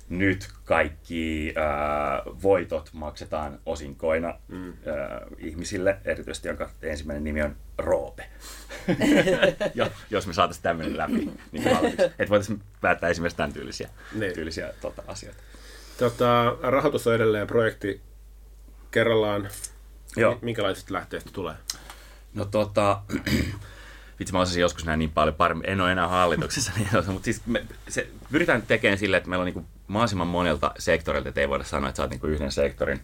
[0.09, 4.69] nyt kaikki ää, voitot maksetaan osinkoina mm.
[4.69, 4.75] ää,
[5.37, 8.29] ihmisille, erityisesti jonka ensimmäinen nimi on Roope.
[9.75, 14.33] ja, jos me saataisiin tämmöinen läpi, niin että voitaisiin päättää esimerkiksi tämän tyylisiä, Niin.
[14.33, 15.39] tyylisiä tota, asioita.
[15.99, 18.01] Tota, rahoitus on edelleen projekti
[18.91, 19.49] kerrallaan.
[20.15, 20.33] Joo.
[20.33, 21.55] Mi- Minkälaisista lähteistä tulee?
[22.33, 23.01] No tota,
[24.19, 27.41] vitsi mä osasin joskus näin niin paljon paremmin, en ole enää hallituksessa, niin, mutta siis
[27.45, 31.63] me, se, pyritään tekemään silleen, että meillä on niin mahdollisimman monelta sektorilta, että ei voida
[31.63, 33.01] sanoa, että sä oot niin yhden sektorin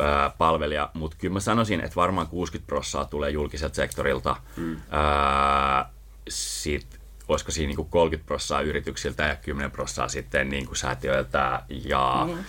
[0.00, 4.76] ää, palvelija, mutta kyllä mä sanoisin, että varmaan 60 prossaa tulee julkiselta sektorilta, mm.
[4.90, 5.90] ää,
[6.28, 12.28] sit, olisiko siinä niin 30 prossaa yrityksiltä ja 10 prossaa sitten niin kuin säätiöiltä ja
[12.30, 12.44] mm.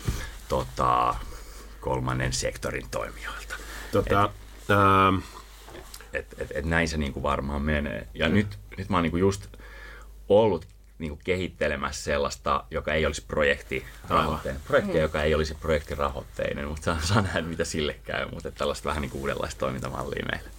[0.50, 1.16] tota,
[1.82, 3.56] kolmannen sektorin toimijoilta.
[3.92, 4.30] Tota,
[4.72, 5.16] ähm,
[6.14, 8.08] Et, et, et näin se niinku varmaan menee.
[8.14, 8.36] Ja mm.
[8.36, 9.48] nyt, nyt mä oon niinku just
[10.30, 10.68] ollut
[11.00, 14.62] niinku kehittelemässä sellaista, joka ei olisi projektirahoitteinen.
[14.68, 18.28] Projekteja, joka ei olisi projektirahoitteinen, mutta saa, saa nähdä, mitä sille käy.
[18.32, 20.50] Mutta tällaista vähän niinku uudenlaista toimintamallia meillä.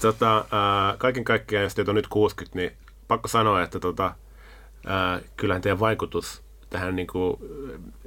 [0.00, 2.72] tota, äh, kaiken kaikkiaan, jos teitä on nyt 60, niin
[3.08, 7.36] pakko sanoa, että tota, äh, kyllähän teidän vaikutus tähän niin kuin,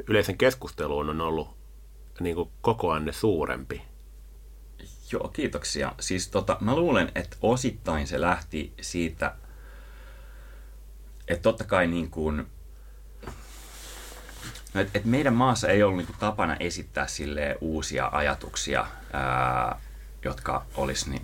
[0.07, 1.49] yleisen keskusteluun on ollut
[2.19, 3.81] niin kuin, kokoanne suurempi.
[5.11, 5.91] Joo, kiitoksia.
[5.99, 9.35] Siis tota, mä luulen, että osittain se lähti siitä,
[11.27, 12.45] että totta kai niin kuin,
[14.73, 19.79] no, et, et meidän maassa ei ollut niin kuin tapana esittää sille uusia ajatuksia, ää,
[20.25, 21.21] jotka olisi niin...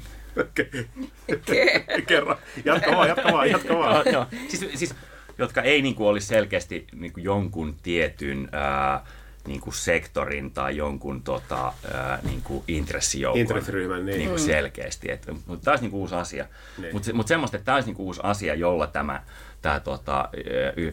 [2.07, 2.38] Kerro.
[2.65, 4.05] Jatka vaan, jatka vaan, jatka vaan.
[4.13, 4.95] Joo, siis, siis,
[5.38, 9.05] jotka ei niin kuin, olisi selkeästi niin kuin jonkun tietyn ää,
[9.47, 14.17] niin kuin sektorin tai jonkun tota, ää, niin kuin intressijoukon Intressiryhmän, niin.
[14.17, 15.12] niin kuin selkeästi.
[15.12, 16.45] Et, mutta tämä olisi niin kuin uusi asia.
[16.77, 16.93] Niin.
[16.93, 19.23] Mutta mut semmoista, että tämä olisi niin kuin uusi asia, jolla tämä
[19.62, 20.30] tämä tota,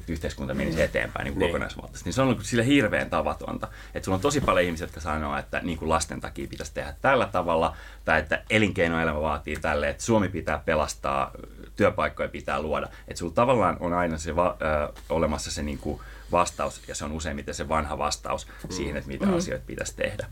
[0.09, 1.51] yhteiskunta menisi eteenpäin niin kuin Niin.
[1.51, 2.07] kokonaisvaltaisesti.
[2.09, 3.69] Niin se on kuin sille hirveän tavatonta.
[3.95, 6.95] Että sulla on tosi paljon ihmisiä, jotka sanoo, että niin kuin lasten takia pitäisi tehdä
[7.03, 11.31] tällä tavalla, tai että elinkeinoelämä vaatii tälle, että Suomi pitää pelastaa,
[11.77, 12.89] työpaikkoja pitää luoda.
[13.09, 16.01] Että sulla tavallaan on aina se va- ö, olemassa se niin kuin
[16.33, 20.27] vastaus, ja se on useimmiten se vanha vastaus siihen, että mitä asioita pitäisi tehdä.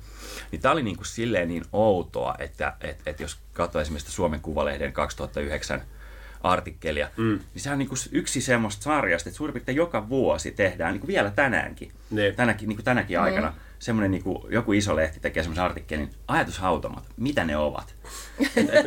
[0.52, 4.40] Niin tämä oli niin kuin silleen niin outoa, että et, et jos katsoo esimerkiksi Suomen
[4.40, 5.82] Kuvalehden 2009
[6.44, 7.38] artikkelia, mm.
[7.54, 11.00] niin sehän on niin kuin yksi semmoista sarjasta, että suurin piirtein joka vuosi tehdään, niin
[11.00, 12.34] kuin vielä tänäänkin, Niin.
[12.34, 17.04] tänäkin, niin kuin tänäkin aikana, semmoinen niin kuin, joku iso lehti tekee semmoisen artikkelin, ajatushautomat,
[17.16, 17.94] mitä ne ovat?
[18.56, 18.86] et, et,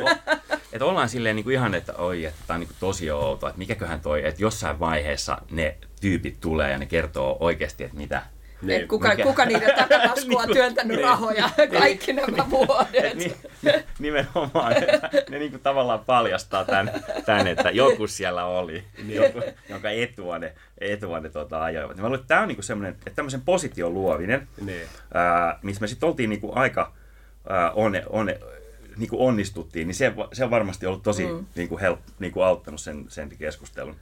[0.74, 3.50] et ollaan silleen niin kuin ihan, että oi, että tämä on niin kuin tosi outoa,
[3.50, 8.22] että mikäköhän toi, että jossain vaiheessa ne tyypit tulee ja ne kertoo oikeasti, että mitä,
[8.62, 8.82] Niin.
[8.82, 10.54] Et kuka, mikä- kuka niiden takataskua on Niin.
[10.58, 13.16] työntänyt rahoja kaikki nämä vuodet.
[13.16, 13.36] Ni,
[14.00, 16.92] nimenomaan, että ne niin kuin tavallaan paljastaa tämän,
[17.26, 21.96] tämän, että joku siellä oli, joku, jonka etua ne, etua ne tota, ajoivat.
[21.96, 24.88] Niin Mä luulen, että tämä on niin semmoinen, että tämmöisen position luovinen, Niin.
[25.14, 26.94] ää, missä me sitten oltiin niin kuin aika
[27.50, 28.40] ää, onne, onne,
[28.98, 31.46] niin kuin onnistuttiin, niin se, se on varmasti ollut tosi mm.
[31.56, 33.96] niin kuin help, niin kuin auttanut sen, sen keskustelun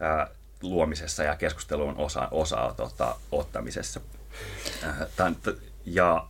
[0.00, 0.28] ää,
[0.62, 4.00] luomisessa ja keskusteluun osa, osaa tota, ottamisessa.
[4.84, 5.36] Ää, tän,
[5.84, 6.26] ja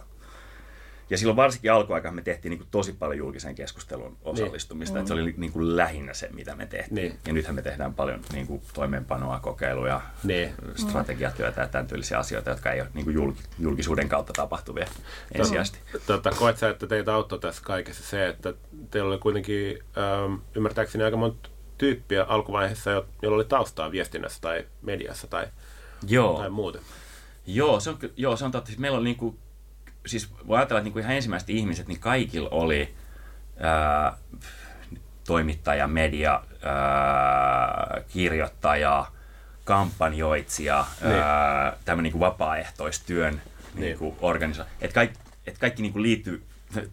[1.10, 4.98] ja silloin varsinkin alkuaikaan me tehtiin niin kuin tosi paljon julkisen keskustelun osallistumista.
[4.98, 5.06] Niin.
[5.06, 6.94] Se oli niin kuin lähinnä se, mitä me tehtiin.
[6.94, 7.18] Niin.
[7.26, 10.54] Ja nythän me tehdään paljon niin kuin toimeenpanoa, kokeiluja, Niin.
[10.76, 14.86] strategiatyötä ja tämän tyylisiä asioita, jotka ei ole niin kuin julk- julkisuuden kautta tapahtuvia
[15.32, 15.78] ensisijaisesti.
[16.06, 18.54] Tota, koet sä, että teitä auttoi tässä kaikessa se, että
[18.90, 21.48] teillä oli kuitenkin ähm, ymmärtääkseni aika monta
[21.80, 25.46] tyyppiä alkuvaiheessa, jo- joilla oli taustaa viestinnässä tai mediassa tai,
[26.08, 26.38] Joo.
[26.38, 26.80] tai muuten.
[27.46, 28.66] Joo, se on, joo, se on totta.
[28.66, 29.38] Siis meillä on niinku,
[30.06, 32.94] siis voi ajatella, että niinku ihan ensimmäiset ihmiset, niin kaikilla oli
[33.60, 34.16] ää,
[35.26, 39.06] toimittaja, media, ää, kirjoittaja,
[39.64, 41.14] kampanjoitsija, Niin.
[41.84, 43.34] tämmöinen niin vapaaehtoistyön
[43.74, 43.80] niin.
[43.80, 43.98] Niin.
[43.98, 46.42] kuin organisa- että kaikki, et kaikki niin kuin liittyy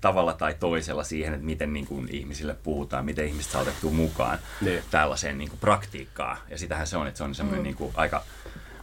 [0.02, 4.40] tavalla tai toisella siihen, että miten niin kuin ihmisille puhutaan, miten ihmiset saa otettua mukaan
[4.62, 4.84] Niin.
[4.92, 6.38] tällaiseen niin kuin praktiikkaan.
[6.50, 7.64] Ja sitähän se on, että se on semmoinen mm.
[7.64, 8.24] niin kuin aika,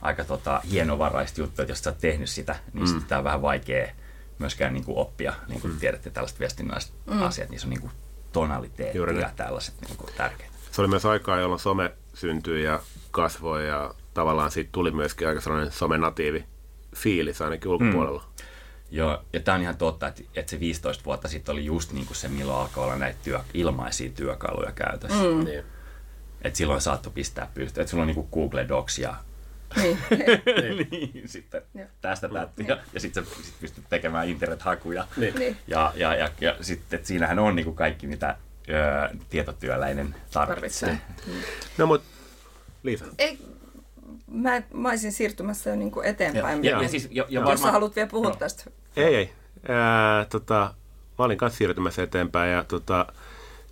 [0.02, 3.00] aika tota, hienovaraista juttu, että jos sä oot tehnyt sitä, niin mm.
[3.00, 3.88] sitä on vähän vaikea
[4.38, 5.34] myöskään niin kuin oppia.
[5.48, 5.78] Niin kuin mm.
[5.78, 7.22] tiedätte tällaiset viestinnälliset mm.
[7.22, 7.92] asiat, niissä on niin kuin
[8.32, 10.54] tonaliteetti Juuri ja tällaiset niin kuin tärkeitä.
[10.70, 12.80] Se oli myös aikaa, jolloin some syntyi ja
[13.10, 16.44] kasvoi ja tavallaan siitä tuli myöskin aika sellainen somenatiivi
[16.96, 18.20] fiilis ainakin ulkopuolella.
[18.20, 18.33] Mm.
[18.90, 22.06] Joo, ja tämä on ihan totta, että, että se 15 vuotta sitten oli just niin
[22.06, 25.22] kuin se, milloin alkoi olla näitä työ, ilmaisia työkaluja käytössä.
[25.22, 25.44] Mm.
[25.44, 25.64] Niin.
[26.42, 27.82] Että silloin saattoi pistää pystyyn.
[27.82, 29.14] Että sulla on niin kuin Google Docs ja
[29.76, 29.98] Niin.
[30.90, 31.86] niin, sitten Joo.
[32.00, 32.62] tästä tästä.
[32.68, 35.06] Ja, ja sitten sä sit pystyt tekemään internet-hakuja.
[35.16, 35.34] Niin.
[35.34, 35.56] Niin.
[35.66, 38.36] Ja, ja, ja, ja sitten että siinähän on niin kuin kaikki, mitä
[38.68, 40.88] ö, tietotyöläinen tarvitsee.
[40.88, 41.54] Tarvitsee.
[41.78, 42.08] No mutta
[42.82, 43.38] Liisa, Ei,
[44.34, 46.64] mä, mä olisin siirtymässä jo niin kuin eteenpäin.
[46.64, 48.36] Ja, ja, ja siis, jo, jo Jos sä haluat vielä puhua Joo.
[48.36, 48.70] tästä.
[48.96, 49.32] ei ei.
[49.68, 50.74] Ää, tota,
[51.18, 53.06] mä olin kanssa siirtymässä eteenpäin ja tota,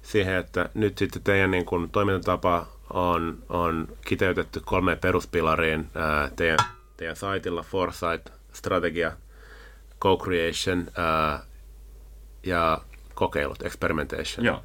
[0.02, 6.58] siihen, että nyt sitten teidän niin kun, toimintatapa on, on kiteytetty kolmeen peruspilariin ää, teidän,
[6.96, 9.12] teidän saitilla, Foresight, strategia,
[10.00, 11.42] co-creation ää,
[12.42, 12.78] ja
[13.14, 14.46] kokeilut, experimentation.
[14.46, 14.62] Joo.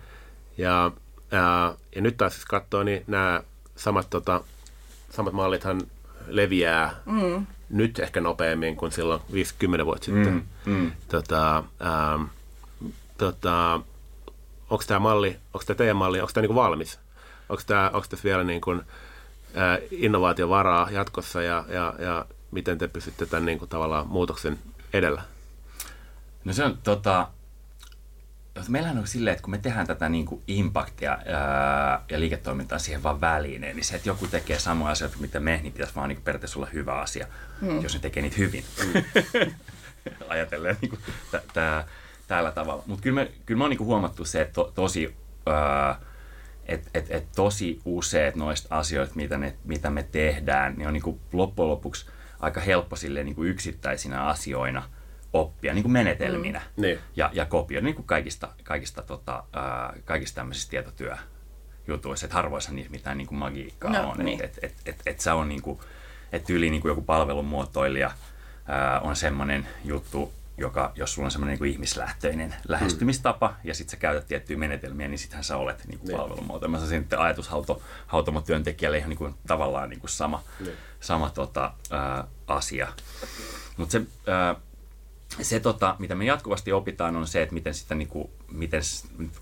[0.57, 0.91] Ja,
[1.31, 3.43] ää, ja nyt taas siis katsoo, niin nämä
[3.75, 4.43] samat, tota,
[5.09, 5.81] samat mallithan
[6.27, 7.45] leviää mm.
[7.69, 10.45] nyt ehkä nopeammin kuin silloin 50 vuotta sitten.
[10.65, 10.91] Mm, mm.
[11.07, 12.19] Tota, ää,
[13.17, 13.81] tota,
[14.69, 16.99] onko tämä malli, onko tämä teidän malli, onko tämä niinku valmis?
[17.49, 17.63] Onko,
[18.09, 18.81] tässä vielä niin kuin,
[19.55, 24.59] ää, innovaatiovaraa jatkossa ja, ja, ja miten te pystytte tämän niin kuin, tavallaan muutoksen
[24.93, 25.21] edellä?
[26.45, 27.27] No se on tota,
[28.67, 33.03] meillähän on silleen, että kun me tehdään tätä niin kuin impactia ää, ja liiketoimintaa siihen
[33.03, 36.15] vaan välineen, niin se, että joku tekee samoja asioita mitä me, niin pitäisi vaan niin
[36.15, 37.27] kuin periaatteessa olla hyvä asia,
[37.61, 37.81] mm.
[37.81, 38.63] jos ne tekee niitä hyvin.
[40.29, 41.85] Ajatellen niin kuin tä, tä,
[42.27, 42.83] tällä tavalla.
[42.85, 45.15] Mutta kyllä me, kyllä me on niin kuin huomattu se, että to, tosi...
[45.45, 45.99] Ää,
[46.67, 51.03] et, et, et tosi useat noista asioista, mitä, ne, mitä me tehdään, niin on niin
[51.03, 52.05] kuin loppujen lopuksi
[52.39, 54.83] aika helppo silleen niin kuin yksittäisinä asioina
[55.33, 56.81] oppia, niin kuin menetelminä Mm.
[56.81, 56.99] Niin.
[57.15, 62.91] ja, ja kopioida niin kuin kaikista, kaikista, tota, ää, kaikista tämmöisistä tietotyöjutuista, että harvoissa niissä
[62.91, 64.17] mitään niin kuin magiikkaa No, on.
[64.25, 64.43] niin.
[64.43, 65.79] Että et, et, et, et se on niin kuin,
[66.31, 68.11] että yli niin kuin joku palvelumuotoilija
[68.67, 73.91] ää, on semmoinen juttu, joka, jos sulla on semmoinen niin kuin ihmislähtöinen lähestymistapa ja sitten
[73.91, 76.17] sä käytät tiettyjä menetelmiä, niin sittenhän sä olet niin kuin Niin.
[76.17, 76.71] palvelumuotoilija.
[76.71, 80.75] Mä sanoisin, että ajatushautomotyöntekijälle ihan niin kuin, tavallaan niin kuin sama, Niin.
[80.99, 82.87] sama tota, ää, asia.
[83.77, 84.55] Mutta se, ää,
[85.41, 88.81] se tota, mitä me jatkuvasti opitaan, on se, että miten, sitä, niin kuin, miten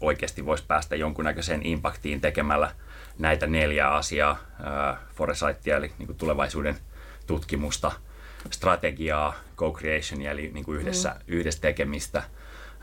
[0.02, 2.72] oikeasti voisi päästä jonkunnäköiseen impaktiin tekemällä
[3.20, 6.78] näitä neljää asiaa, ää, foresightia, eli niin kuin tulevaisuuden
[7.28, 7.92] tutkimusta,
[8.52, 11.22] strategiaa, co-creationia, eli niin kuin yhdessä, mm.
[11.28, 12.24] yhdessä tekemistä,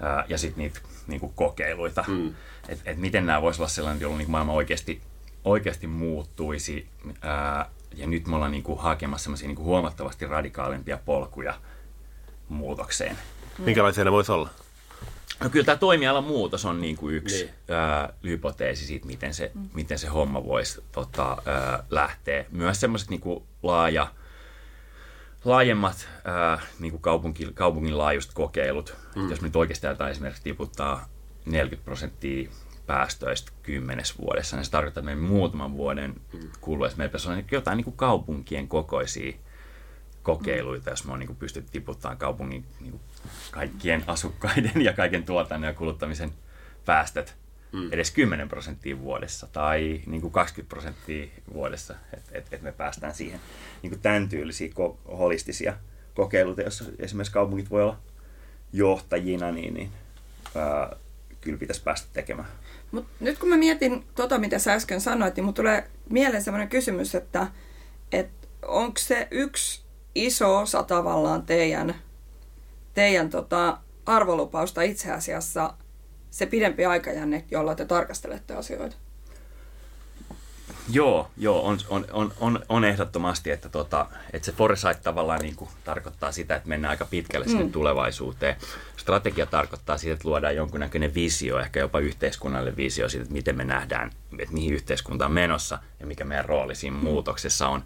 [0.01, 2.05] ää, ja sitten niitä niin kuin kokeiluita.
[2.09, 2.35] Mm.
[2.69, 5.01] Että et miten nämä voisi olla sellainen, jolloin niin maailma oikeasti,
[5.45, 6.87] oikeasti muuttuisi,
[7.23, 11.55] ää, ja nyt me ollaan niin kuin hakemassa niin kuin huomattavasti radikaalimpia polkuja
[12.55, 13.19] muutokseen.
[13.59, 14.49] Minkälaisia ne voisi olla?
[15.41, 17.55] No kyllä tämä toimialan muutos on niin kuin yksi Niin.
[17.69, 19.69] ää, hypoteesi siitä, miten se, mm.
[19.75, 22.45] miten se homma voisi tota, ää, lähteä.
[22.51, 24.07] Myös semmoiset niin kuin laaja,
[25.45, 28.97] laajemmat ää, niin kuin kaupunki, kaupungin laajuiset kokeilut.
[29.17, 29.31] Mm.
[29.31, 31.09] Jos me nyt oikeasti esimerkiksi tiputtaa
[31.47, 32.51] 40 prosenttia
[32.87, 36.15] päästöistä kymmenes vuodessa, niin se tarkoittaa, että meidän muutaman vuoden
[36.61, 39.33] kuluessa meillä pitäisi olla jotain niin kuin kaupunkien kokoisia
[40.23, 43.03] kokeiluita, jos me on niin pystyt tiputtamaan kaupungin niin kuin
[43.51, 46.33] kaikkien asukkaiden ja kaiken tuotannon ja kuluttamisen
[46.85, 47.35] päästöt
[47.73, 47.89] mm.
[47.93, 53.15] edes 10 prosenttia vuodessa tai niin kuin 20 prosenttia vuodessa, että et, et me päästään
[53.15, 53.41] siihen
[53.83, 55.75] niin kuin tämän tyylisiä ko- holistisia
[56.15, 57.99] kokeiluita, joissa esimerkiksi kaupungit voi olla
[58.73, 59.91] johtajina, niin, niin
[60.55, 60.97] ää,
[61.41, 62.49] kyllä pitäisi päästä tekemään.
[62.93, 66.69] Mut nyt kun mä mietin tota, mitä sä äsken sanoit, niin mun tulee mieleen sellainen
[66.69, 67.47] kysymys, että,
[68.13, 69.82] että onko se yksi
[70.15, 71.95] iso osa tavallaan teidän,
[72.95, 75.75] teidän tota, arvolupausta itse asiassa
[76.31, 78.97] se pidempi aikajänne, jolla te tarkastelette asioita?
[80.91, 85.57] Joo, joo on, on, on, on, on ehdottomasti, että, tota, että se foresight tavallaan niin
[85.57, 87.73] kuin tarkoittaa sitä, että mennään aika pitkälle sinne Mm.
[87.73, 88.57] tulevaisuuteen.
[88.97, 93.65] Strategia tarkoittaa sitä, että luodaan jonkunnäköinen visio, ehkä jopa yhteiskunnalle visio siitä, että miten me
[93.65, 97.85] nähdään, että mihin yhteiskunta on menossa ja mikä meidän rooli siinä muutoksessa on.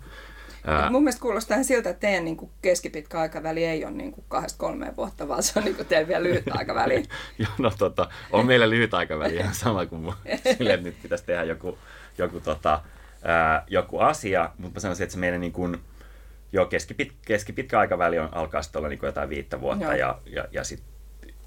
[0.66, 4.12] Ää, Mun mielestä kuulostaa ihan siltä, että teidän niin kuin keskipitkä aikaväli ei ole niin
[4.12, 7.02] kuin kahdesta kolmeen vuotta, vaan se on niin kuin teidän vielä lyhyt aikaväli.
[7.38, 10.14] Joo, no tota, on meillä lyhyt aikaväli ihan sama kuin mun,
[10.56, 11.78] silleen, että nyt pitäisi tehdä joku,
[12.18, 12.82] joku tota,
[13.22, 15.78] ää, joku asia, mutta mä sanoisin, että se meidän niin kuin,
[16.52, 19.94] jo keskipit, keskipitkä aikaväli on, alkaa sitten olla niin kuin jotain viittä vuotta Joo.
[19.94, 20.82] ja, ja, ja sit,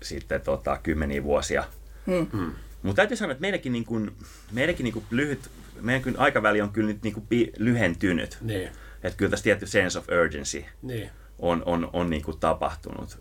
[0.01, 1.63] sitten tota, kymmeniä vuosia.
[2.05, 2.53] Hmm.
[2.83, 4.11] Mutta täytyy sanoa, että meidänkin, niin kuin,
[4.51, 5.49] meidänkin niin kuin lyhyt,
[5.81, 8.37] meidän aikaväli on kyllä nyt niin kuin pi, lyhentynyt.
[8.41, 8.71] Niin,
[9.03, 11.09] Että kyllä tässä tietty sense of urgency niin.
[11.39, 13.17] on, on, on niin kuin tapahtunut.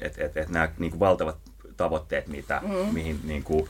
[0.00, 1.36] Että et, et nämä niin kuin valtavat
[1.76, 2.94] tavoitteet, mitä, mm.
[2.94, 3.68] mihin niin kuin,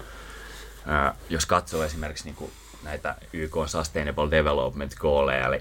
[0.87, 2.51] ää, jos katsoo esimerkiksi niin kuin
[2.85, 5.59] näitä YK Sustainable Development Goaleja, eli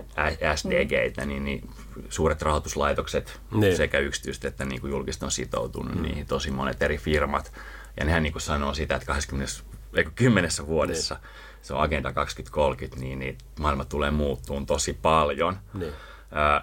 [0.56, 1.70] SDGitä, niin, niin
[2.10, 3.78] suuret rahoituslaitokset, Niin.
[3.78, 6.02] sekä yksityiset että niin kuin julkiset on sitoutunut mm.
[6.02, 7.52] niihin, tosi monet eri firmat.
[8.00, 9.54] Ja nehän niin kuin sanoo sitä, että 20,
[9.96, 11.20] eikö, 10 vuodessa,
[11.64, 15.58] se on Agenda 2030, niin, niin maailma tulee muuttuun tosi paljon.
[15.74, 15.94] Niin.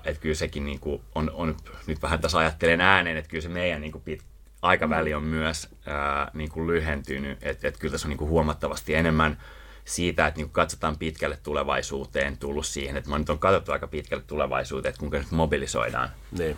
[0.04, 3.48] Että kyllä sekin niin kuin on, on, nyt vähän tässä ajattelen ääneen, että kyllä se
[3.48, 4.22] meidän niin kuin pit,
[4.62, 8.94] aikaväli on myös ää, niin kuin lyhentynyt, että et kyllä tässä on niin kuin huomattavasti
[8.94, 9.38] enemmän
[9.84, 14.24] siitä, että niin kuin katsotaan pitkälle tulevaisuuteen tullut siihen, että nyt on katsottu aika pitkälle
[14.26, 16.08] tulevaisuuteen, että kuinka nyt mobilisoidaan
[16.38, 16.56] niin.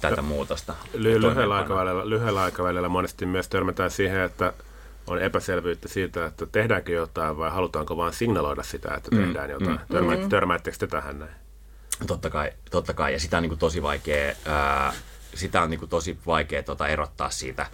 [0.00, 0.74] tätä muutosta.
[0.94, 4.52] Ly- lyhyellä, aikavälillä, lyhyellä aikavälillä monesti myös törmätään siihen, että
[5.10, 9.70] on epäselvyyttä siitä, että tehdäänkö jotain vai halutaanko vain signaloida sitä, että tehdään jotain.
[9.70, 9.86] mm.
[9.92, 11.32] Törmä, Törmäättekö te tähän näin?
[12.06, 13.12] Totta kai, totta kai.
[13.12, 14.92] ja sitä on niin kuin tosi vaikea, ää,
[15.34, 17.66] sitä on niin kuin tosi vaikea tota erottaa siitä,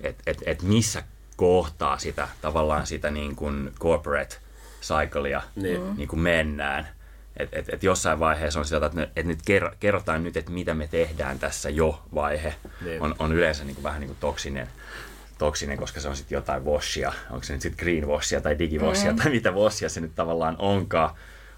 [0.00, 1.02] että et, et missä
[1.36, 4.36] kohtaa sitä tavallaan sitä niin kuin corporate
[4.82, 5.96] cyclea Niin.
[5.96, 6.88] niin kuin mennään.
[7.36, 10.50] Et, et, et jossain vaiheessa on sitä, että, ne, et nyt ker- kerrotaan nyt, että
[10.52, 12.54] mitä me tehdään tässä jo vaihe.
[12.84, 13.02] Niin.
[13.02, 14.68] On, on yleensä niin kuin vähän niin kuin toksinen,
[15.38, 17.12] toksinen, koska se on sitten jotain washia.
[17.30, 19.16] Onko se nyt sitten greenwashia tai digivashia mm.
[19.18, 21.10] tai mitä washia se nyt tavallaan onkaan.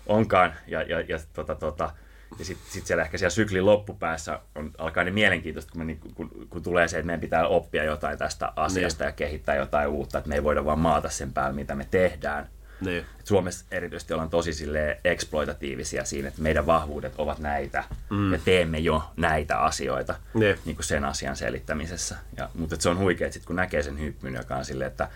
[0.06, 0.54] onkaan.
[0.66, 1.90] Ja, ja, ja, tota, tota,
[2.38, 6.00] ja sitten sit siellä ehkä siellä syklin loppupäässä on, alkaa ne mielenkiintoista, kun, me, niin,
[6.14, 9.08] kun, kun tulee se, että meidän pitää oppia jotain tästä asiasta Niin.
[9.08, 12.48] ja kehittää jotain uutta, että me ei voida vaan maata sen päälle, mitä me tehdään.
[12.85, 13.05] Niin.
[13.25, 18.33] Suomessa erityisesti ollaan tosi silleen exploitatiivisia siinä, että meidän vahvuudet ovat näitä mm.
[18.33, 20.59] ja teemme jo näitä asioita Niin.
[20.64, 22.16] niin kuin sen asian selittämisessä.
[22.37, 25.09] Ja, mutta se on huikea, että sit kun näkee sen hyppyn, joka on silleen, että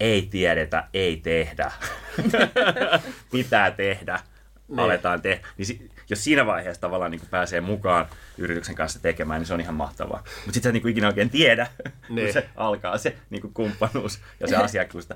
[0.00, 1.72] ei tiedetä, ei tehdä,
[3.32, 4.20] pitää tehdä,
[4.68, 4.80] Niin.
[4.80, 5.46] aletaan tehdä.
[5.58, 8.06] Niin si- jos siinä vaiheessa tavallaan niin kuin pääsee mukaan
[8.38, 10.18] yrityksen kanssa tekemään, niin se on ihan mahtavaa.
[10.18, 11.66] Mutta sitten sä niin kuin ikinä oikein tiedä,
[12.08, 12.26] Niin.
[12.26, 15.08] kun se alkaa se niin kuin kumppanuus ja se asiakkuus,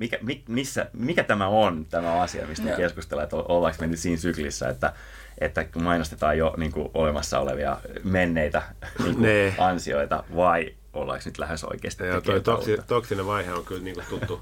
[0.00, 2.76] mikä, mi, missä, mikä tämä on, tämä asia, mistä me Joo.
[2.76, 4.92] keskustellaan, että ollaanko me nyt siinä syklissä, että,
[5.38, 8.62] että mainostetaan jo niin kuin olemassa olevia menneitä
[9.02, 9.54] niin kuin Nee.
[9.58, 14.02] ansioita, vai ollaanko nyt lähes oikeasti Ja toi tekemään toksi, toksinen vaihe on kyllä niinku
[14.10, 14.40] tuttu,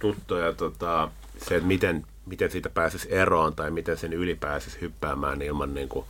[0.00, 1.10] tuttu ja tota,
[1.48, 6.06] se, että miten, miten siitä pääsisi eroon tai miten sen yli pääsisi hyppäämään ilman, niinku,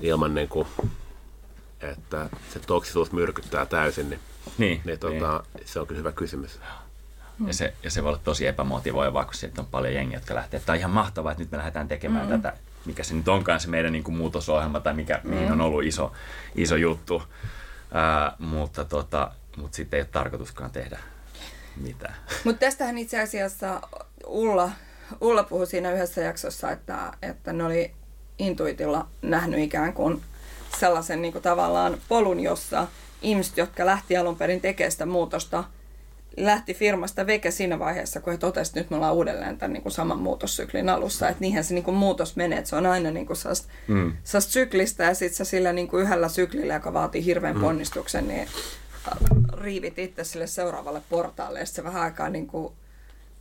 [0.00, 0.66] ilman niinku,
[1.80, 4.20] että se toksisuus myrkyttää täysin, niin,
[4.58, 6.60] Niin, niin, tota, se on kyllä hyvä kysymys.
[7.46, 10.60] Ja se, ja se voi olla tosi epämotivoivaa, kun sieltä on paljon jengiä, jotka lähtee.
[10.60, 12.30] Tämä on ihan mahtavaa, että nyt me lähdetään tekemään mm.
[12.30, 15.30] tätä, mikä se nyt onkaan se meidän niin kuin muutosohjelma tai mikä, mm.
[15.30, 16.12] mihin on ollut iso,
[16.54, 17.22] iso juttu.
[17.92, 20.98] Ää, mutta, tota, mutta sitten ei ole tarkoituskaan tehdä
[21.76, 22.14] mitään.
[22.44, 23.80] Mutta tästähän itse asiassa
[24.26, 24.70] Ulla,
[25.20, 27.92] Ulla puhui siinä yhdessä jaksossa, että, että ne oli
[28.38, 30.22] intuitilla nähnyt ikään kuin
[30.78, 32.86] sellaisen niin kuin tavallaan polun, jossa
[33.22, 35.64] ihmiset, jotka lähti alun perin tekemään sitä muutosta,
[36.36, 39.82] lähti firmasta veke siinä vaiheessa, kun he totesivat, että nyt me ollaan uudelleen tämän niin
[39.82, 41.28] kuin saman muutossyklin alussa.
[41.28, 44.12] Että niinhän se niin kuin muutos menee, että se on aina niin kuin sellaista, mm.
[44.24, 47.60] sellaista syklistä ja sitten sä sillä niin kuin yhdellä syklillä, joka vaatii hirveän mm.
[47.60, 49.18] ponnistuksen, niin äh,
[49.52, 52.74] riivit itse sille seuraavalle portaalle ja sitten vähän aikaa niin kuin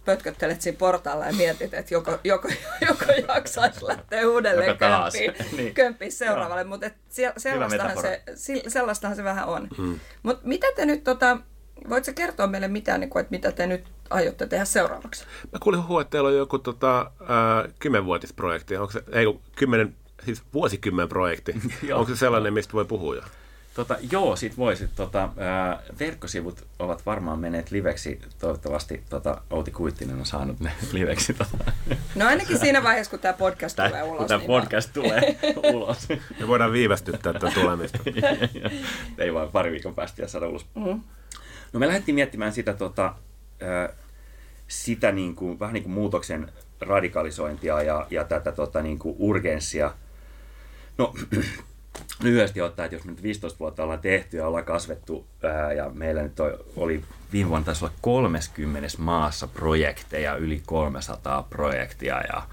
[0.06, 2.48] pötköttelet siinä portaalla ja mietit, että joko, joko,
[2.88, 5.74] joko jaksaisi lähteä uudelleen kömppiin, Niin.
[5.74, 6.92] kömppiin seuraavalle, mutta
[7.38, 7.98] sellaistahan,
[8.36, 9.68] se, sellaistahan se vähän on.
[9.78, 10.00] Hmm.
[10.24, 11.38] Mutta mitä te nyt, tota,
[11.90, 15.26] voit sä kertoa meille mitään, niin kuin, että mitä te nyt aiotte tehdä seuraavaksi?
[15.54, 18.78] Mä kuulin huhua, että teillä on joku tota, äh, kymmenvuotisprojekti.
[18.78, 21.56] Onko se, ei, kun kymmenen, siis vuosikymmen projekti.
[21.94, 23.22] Onko se sellainen, mistä voi puhua jo?
[23.74, 24.90] Tota, joo, sit voisit.
[24.96, 28.20] Tota, ää, verkkosivut ovat varmaan menneet liveksi.
[28.40, 31.34] Toivottavasti tota, Outi Kuittinen on saanut ne liveksi.
[31.34, 31.72] Tota,
[32.16, 34.18] No ainakin siinä vaiheessa, kun tämä podcast tulee tää, ulos.
[34.18, 35.38] kun tämä niin podcast tulee
[35.74, 36.10] ulos.
[36.40, 37.98] Me voidaan viivästyttää tätä tulemista.
[39.18, 40.66] Ei vaan pari viikon päästä ja saada ulos.
[40.76, 41.02] Mm.
[41.74, 43.16] No me lähdettiin miettimään sitä, tota,
[44.68, 46.52] sitä niin kuin, vähän niin kuin muutoksen
[46.82, 49.94] radikalisointia ja, ja tätä tota, niin kuin urgenssia.
[50.98, 51.14] No
[52.24, 55.90] lyhyesti ottaen, että jos me nyt 15 vuotta ollaan tehty ja ollaan kasvettu ää, ja
[55.90, 56.40] meillä nyt
[56.76, 57.04] oli
[57.34, 62.48] viime vuonna taisi olla 30 maassa projekteja, yli 300 projektia ja,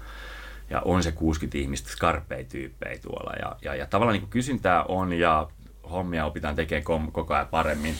[0.69, 4.83] ja on se 60 ihmistä skarpeja tyyppejä tuolla ja, ja, ja tavallaan niin kuin kysyntää
[4.83, 5.49] on ja
[5.91, 7.95] hommia opitaan tekemään koko ajan paremmin.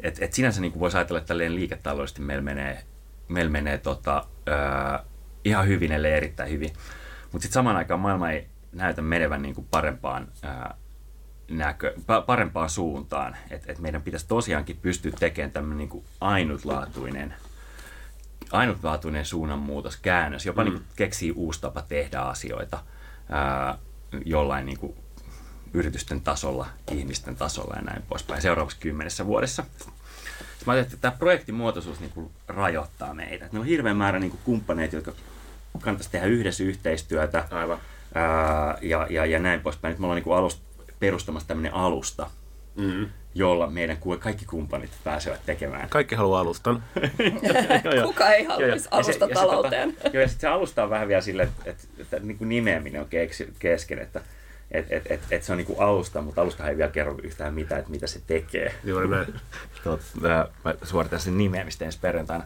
[0.00, 2.84] Et, et sinänsä niin kuin voisi ajatella, että tälleen liiketaloudellisesti meillä menee,
[3.28, 5.04] meillä menee tota, ää,
[5.44, 6.70] ihan hyvin, ellei erittäin hyvin.
[7.22, 10.74] Mutta sitten samaan aikaan maailma ei näytä menevän niin kuin parempaan, ää,
[11.50, 13.36] näkö, pa- parempaan suuntaan.
[13.50, 17.34] Että et meidän pitäisi tosiaankin pystyä tekemään tämmöinen niin kuin ainutlaatuinen,
[18.52, 20.70] ainutlaatuinen suunnanmuutos, käännös, jopa mm.
[20.70, 22.78] niin kuin keksii uusi tapa tehdä asioita
[23.28, 23.78] ää,
[24.24, 24.96] jollain niin kuin
[25.74, 29.62] yritysten tasolla, ihmisten tasolla ja näin poispäin seuraavaksi kymmenessä vuodessa.
[29.62, 29.92] Sitten
[30.66, 33.44] mä ajattelin, että tämä projektimuotoisuus niin kuin rajoittaa meitä.
[33.44, 35.12] Meillä on hirveän määrä niin kuin kumppaneita, jotka
[35.80, 37.78] kannattaisi tehdä yhdessä yhteistyötä Aivan.
[38.14, 39.92] ää, ja, ja, ja näin poispäin.
[39.92, 40.60] Nyt me ollaan niin kuin alust,
[41.00, 42.30] perustamassa tämmöinen alusta,
[42.76, 43.06] Mm.
[43.34, 45.88] jolla meidän ku- kaikki kumppanit pääsevät tekemään.
[45.88, 46.84] Kaikki haluaa alustan.
[47.84, 48.06] Joo, joo.
[48.12, 49.92] Kuka ei haluaisi alusta ja se talouteen?
[49.94, 52.48] Tota, joo, ja sitten se alusta on vähän vielä sille, että, että, että niin kuin
[52.48, 53.08] nimeäminen on
[53.58, 54.20] kesken, että
[54.72, 57.54] et, et, et, et se on niin kuin alusta, mutta alusta ei vielä kerro yhtään
[57.54, 58.74] mitään, että mitä se tekee.
[58.84, 59.34] Juuri näin.
[59.84, 62.44] Tot, ää, mä suoritan sen nimeämistä ensi perjantaina,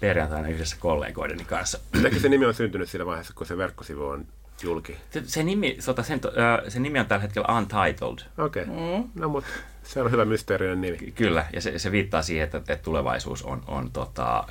[0.00, 1.78] perjantaina yhdessä kollegoideni kanssa.
[1.92, 4.26] Mitenkin se nimi on syntynyt siinä vaiheessa, kun se verkkosivu on
[4.62, 4.96] julki?
[5.10, 6.20] Se, se, nimi, sota, sen,
[6.68, 8.44] se nimi on tällä hetkellä Untitled.
[8.44, 8.62] Okei.
[8.62, 8.74] Okay.
[8.74, 9.10] Mm.
[9.14, 9.50] No mutta
[9.82, 10.96] se on hyvä mysteerinen nimi.
[11.14, 14.44] Kyllä, ja se, se viittaa siihen, että, että tulevaisuus on, on tota,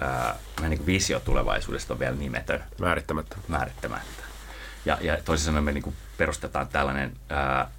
[0.58, 3.38] vähän niin kuin visio tulevaisuudesta on vielä nimetön, Määrittämättä.
[3.48, 4.24] määrittämättä.
[4.86, 7.72] Ja, ja toisin sanoen me niin kuin perustetaan tällainen ää,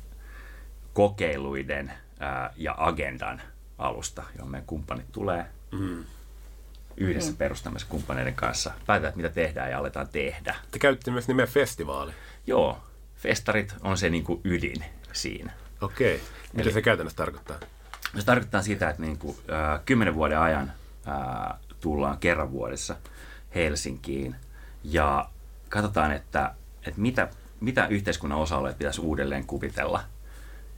[0.93, 3.43] kokeiluiden ää, ja agendan
[3.79, 6.05] alusta, johon meidän kumppanit tulee Mm.
[6.97, 8.71] yhdessä perustamassa kumppaneiden kanssa.
[8.87, 10.55] Päätetään, mitä tehdään ja aletaan tehdä.
[10.71, 12.13] Te käytitte myös nimeä festivaali.
[12.47, 12.79] Joo,
[13.17, 15.53] festarit on se niin kuin ydin siinä.
[15.81, 16.15] Okei.
[16.15, 16.27] Okay.
[16.53, 17.57] Mitä Eli- se käytännössä tarkoittaa?
[18.19, 20.73] Se tarkoittaa sitä, että niin kuin, äh, kymmenen vuoden ajan
[21.09, 22.97] äh, tullaan kerran vuodessa
[23.55, 24.37] Helsinkiin
[24.85, 25.29] ja
[25.69, 26.55] katsotaan, että,
[26.87, 27.29] että mitä,
[27.61, 30.05] mitä yhteiskunnan osa-alueet pitäisi uudelleen kuvitella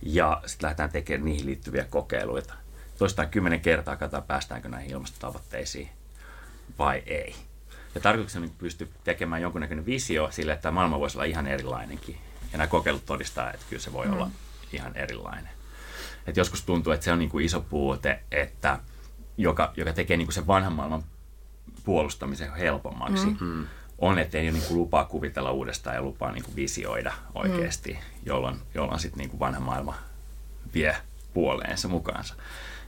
[0.03, 2.55] ja sitten lähdetään tekemään niihin liittyviä kokeiluita.
[2.99, 5.89] Toistaan kymmenen kertaa katsotaan, päästäänkö näihin ilmastotavoitteisiin
[6.79, 7.35] vai ei.
[7.95, 12.19] Ja tarkoituksena on pystyä tekemään jonkunnäköinen visio sille, että maailma voisi olla ihan erilainenkin.
[12.53, 14.13] Ja nämä kokeilut todistaa, että kyllä se voi mm.
[14.13, 14.31] olla
[14.73, 15.49] ihan erilainen.
[16.27, 18.79] Et joskus tuntuu, että se on niin kuin iso puute, että
[19.37, 21.05] joka, joka tekee niin kuin sen vanhan maailman
[21.85, 23.67] puolustamisen helpommaksi, mm.
[24.01, 27.93] On, että ei ole niin kuin lupaa kuvitella uudestaan ja lupaa niin kuin visioida oikeasti,
[27.93, 27.99] mm.
[28.27, 29.95] jolloin, jolloin sitten niin kuin vanha maailma
[30.75, 30.97] vie
[31.35, 32.35] puoleensa mukaansa.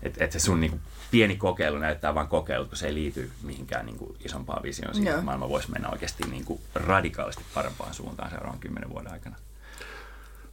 [0.02, 3.30] Että et se sun niin kuin pieni kokeilu näyttää vain kokeilut, kun se ei liity
[3.42, 5.18] mihinkään niin kuin isompaan visioon siitä, Joo.
[5.18, 9.36] että maailma voisi mennä oikeasti niin kuin radikaalisti parempaan suuntaan seuraavan kymmenen vuoden aikana.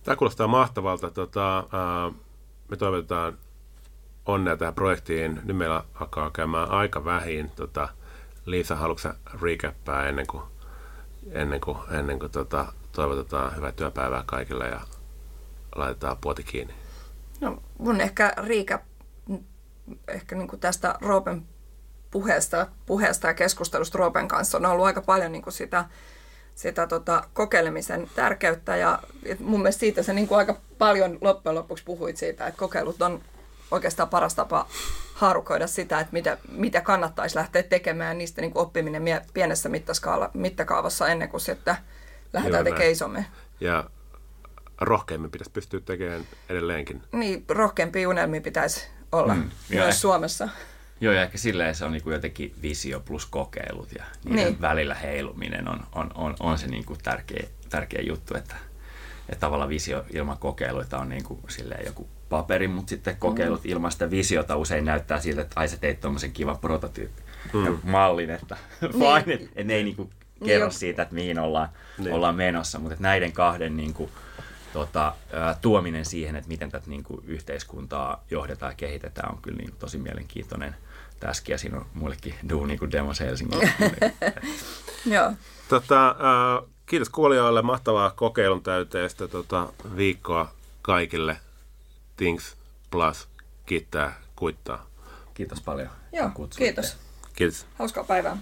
[0.03, 1.11] Tämä kuulostaa mahtavalta.
[1.11, 2.11] Tota, ää,
[2.69, 3.37] me toivotetaan
[4.25, 5.41] onnea tähän projektiin.
[5.43, 7.51] Nyt meillä alkaa käymään aika vähin.
[7.55, 7.89] Tota,
[8.49, 10.43] Liisa, haluatko sä recappaa ennen kuin,
[11.31, 14.81] ennen kuin, ennen kuin tota, toivotetaan hyvää työpäivää kaikille ja
[15.75, 16.73] laitetaan puoti kiinni?
[17.41, 18.81] No, mun ehkä Riika
[20.07, 21.45] ehkä niin kuin tästä Roopen
[22.11, 25.85] puheesta, puheesta ja keskustelusta Roopen kanssa on ollut aika paljon niin kuin sitä,
[26.55, 28.99] sitä tota, kokeilemisen tärkeyttä ja
[29.39, 33.21] mun mielestä siitä se niin aika paljon loppujen lopuksi puhuit siitä, että kokeilut on
[33.71, 34.67] oikeastaan paras tapa
[35.13, 40.31] haarukoida sitä, että mitä, mitä kannattaisi lähteä tekemään niistä niin kuin oppiminen mie- pienessä mittaskaala,
[40.33, 41.75] mittakaavassa ennen kuin sitten
[42.33, 43.25] lähdetään tekemään isommin.
[43.59, 43.89] Ja
[44.81, 47.03] rohkeimmin pitäisi pystyä tekemään edelleenkin.
[47.11, 49.83] Niin, rohkeampia unelmia pitäisi olla Mm, joo.
[49.85, 50.49] myös Suomessa.
[51.01, 54.45] Joo, ja ehkä silleen se on niin kuin jotenkin visio plus kokeilut ja niiden Niin.
[54.47, 54.61] niin.
[54.61, 58.55] välillä heiluminen on, on, on, on se niin kuin tärkeä, tärkeä juttu, että,
[59.29, 63.69] että tavallaan visio ilman kokeiluita on niin kuin silleen joku paperi, mutta sitten kokeilut mm.
[63.69, 67.21] ilman sitä visiota usein näyttää siltä, että ai sä teit tuommoisen kivan prototyyppi
[67.53, 67.79] mm.
[67.83, 68.57] mallin, että
[68.99, 70.09] fine, että et ne ei niin kuin
[70.45, 70.79] kerro Niin.
[70.79, 72.05] siitä, että mihin ollaan, Niin.
[72.05, 72.15] niin.
[72.15, 74.11] ollaan menossa, mutta että näiden kahden niin kuin,
[74.73, 75.15] tota,
[75.61, 79.79] tuominen siihen, että miten tätä niin kuin, yhteiskuntaa johdetaan ja kehitetään, on kyllä niin kuin,
[79.79, 80.75] tosi mielenkiintoinen
[81.19, 83.59] tässäkin, ja siinä on muillekin duuni kuin Demos Helsingin.
[85.05, 85.31] Joo.
[85.69, 86.15] Tota,
[86.85, 87.61] kiitos kuulijoille.
[87.61, 90.51] Mahtavaa kokeilun täyteistä tota, viikkoa
[90.81, 91.37] kaikille.
[92.19, 92.57] Things
[92.91, 93.29] Plus
[93.65, 94.85] kiittää, kuittaa.
[95.33, 95.89] Kiitos paljon.
[96.11, 96.81] Joo, kutsuitte.
[96.81, 96.97] kiitos.
[97.35, 97.65] Kiitos.
[97.75, 98.37] Hauskaa päivää.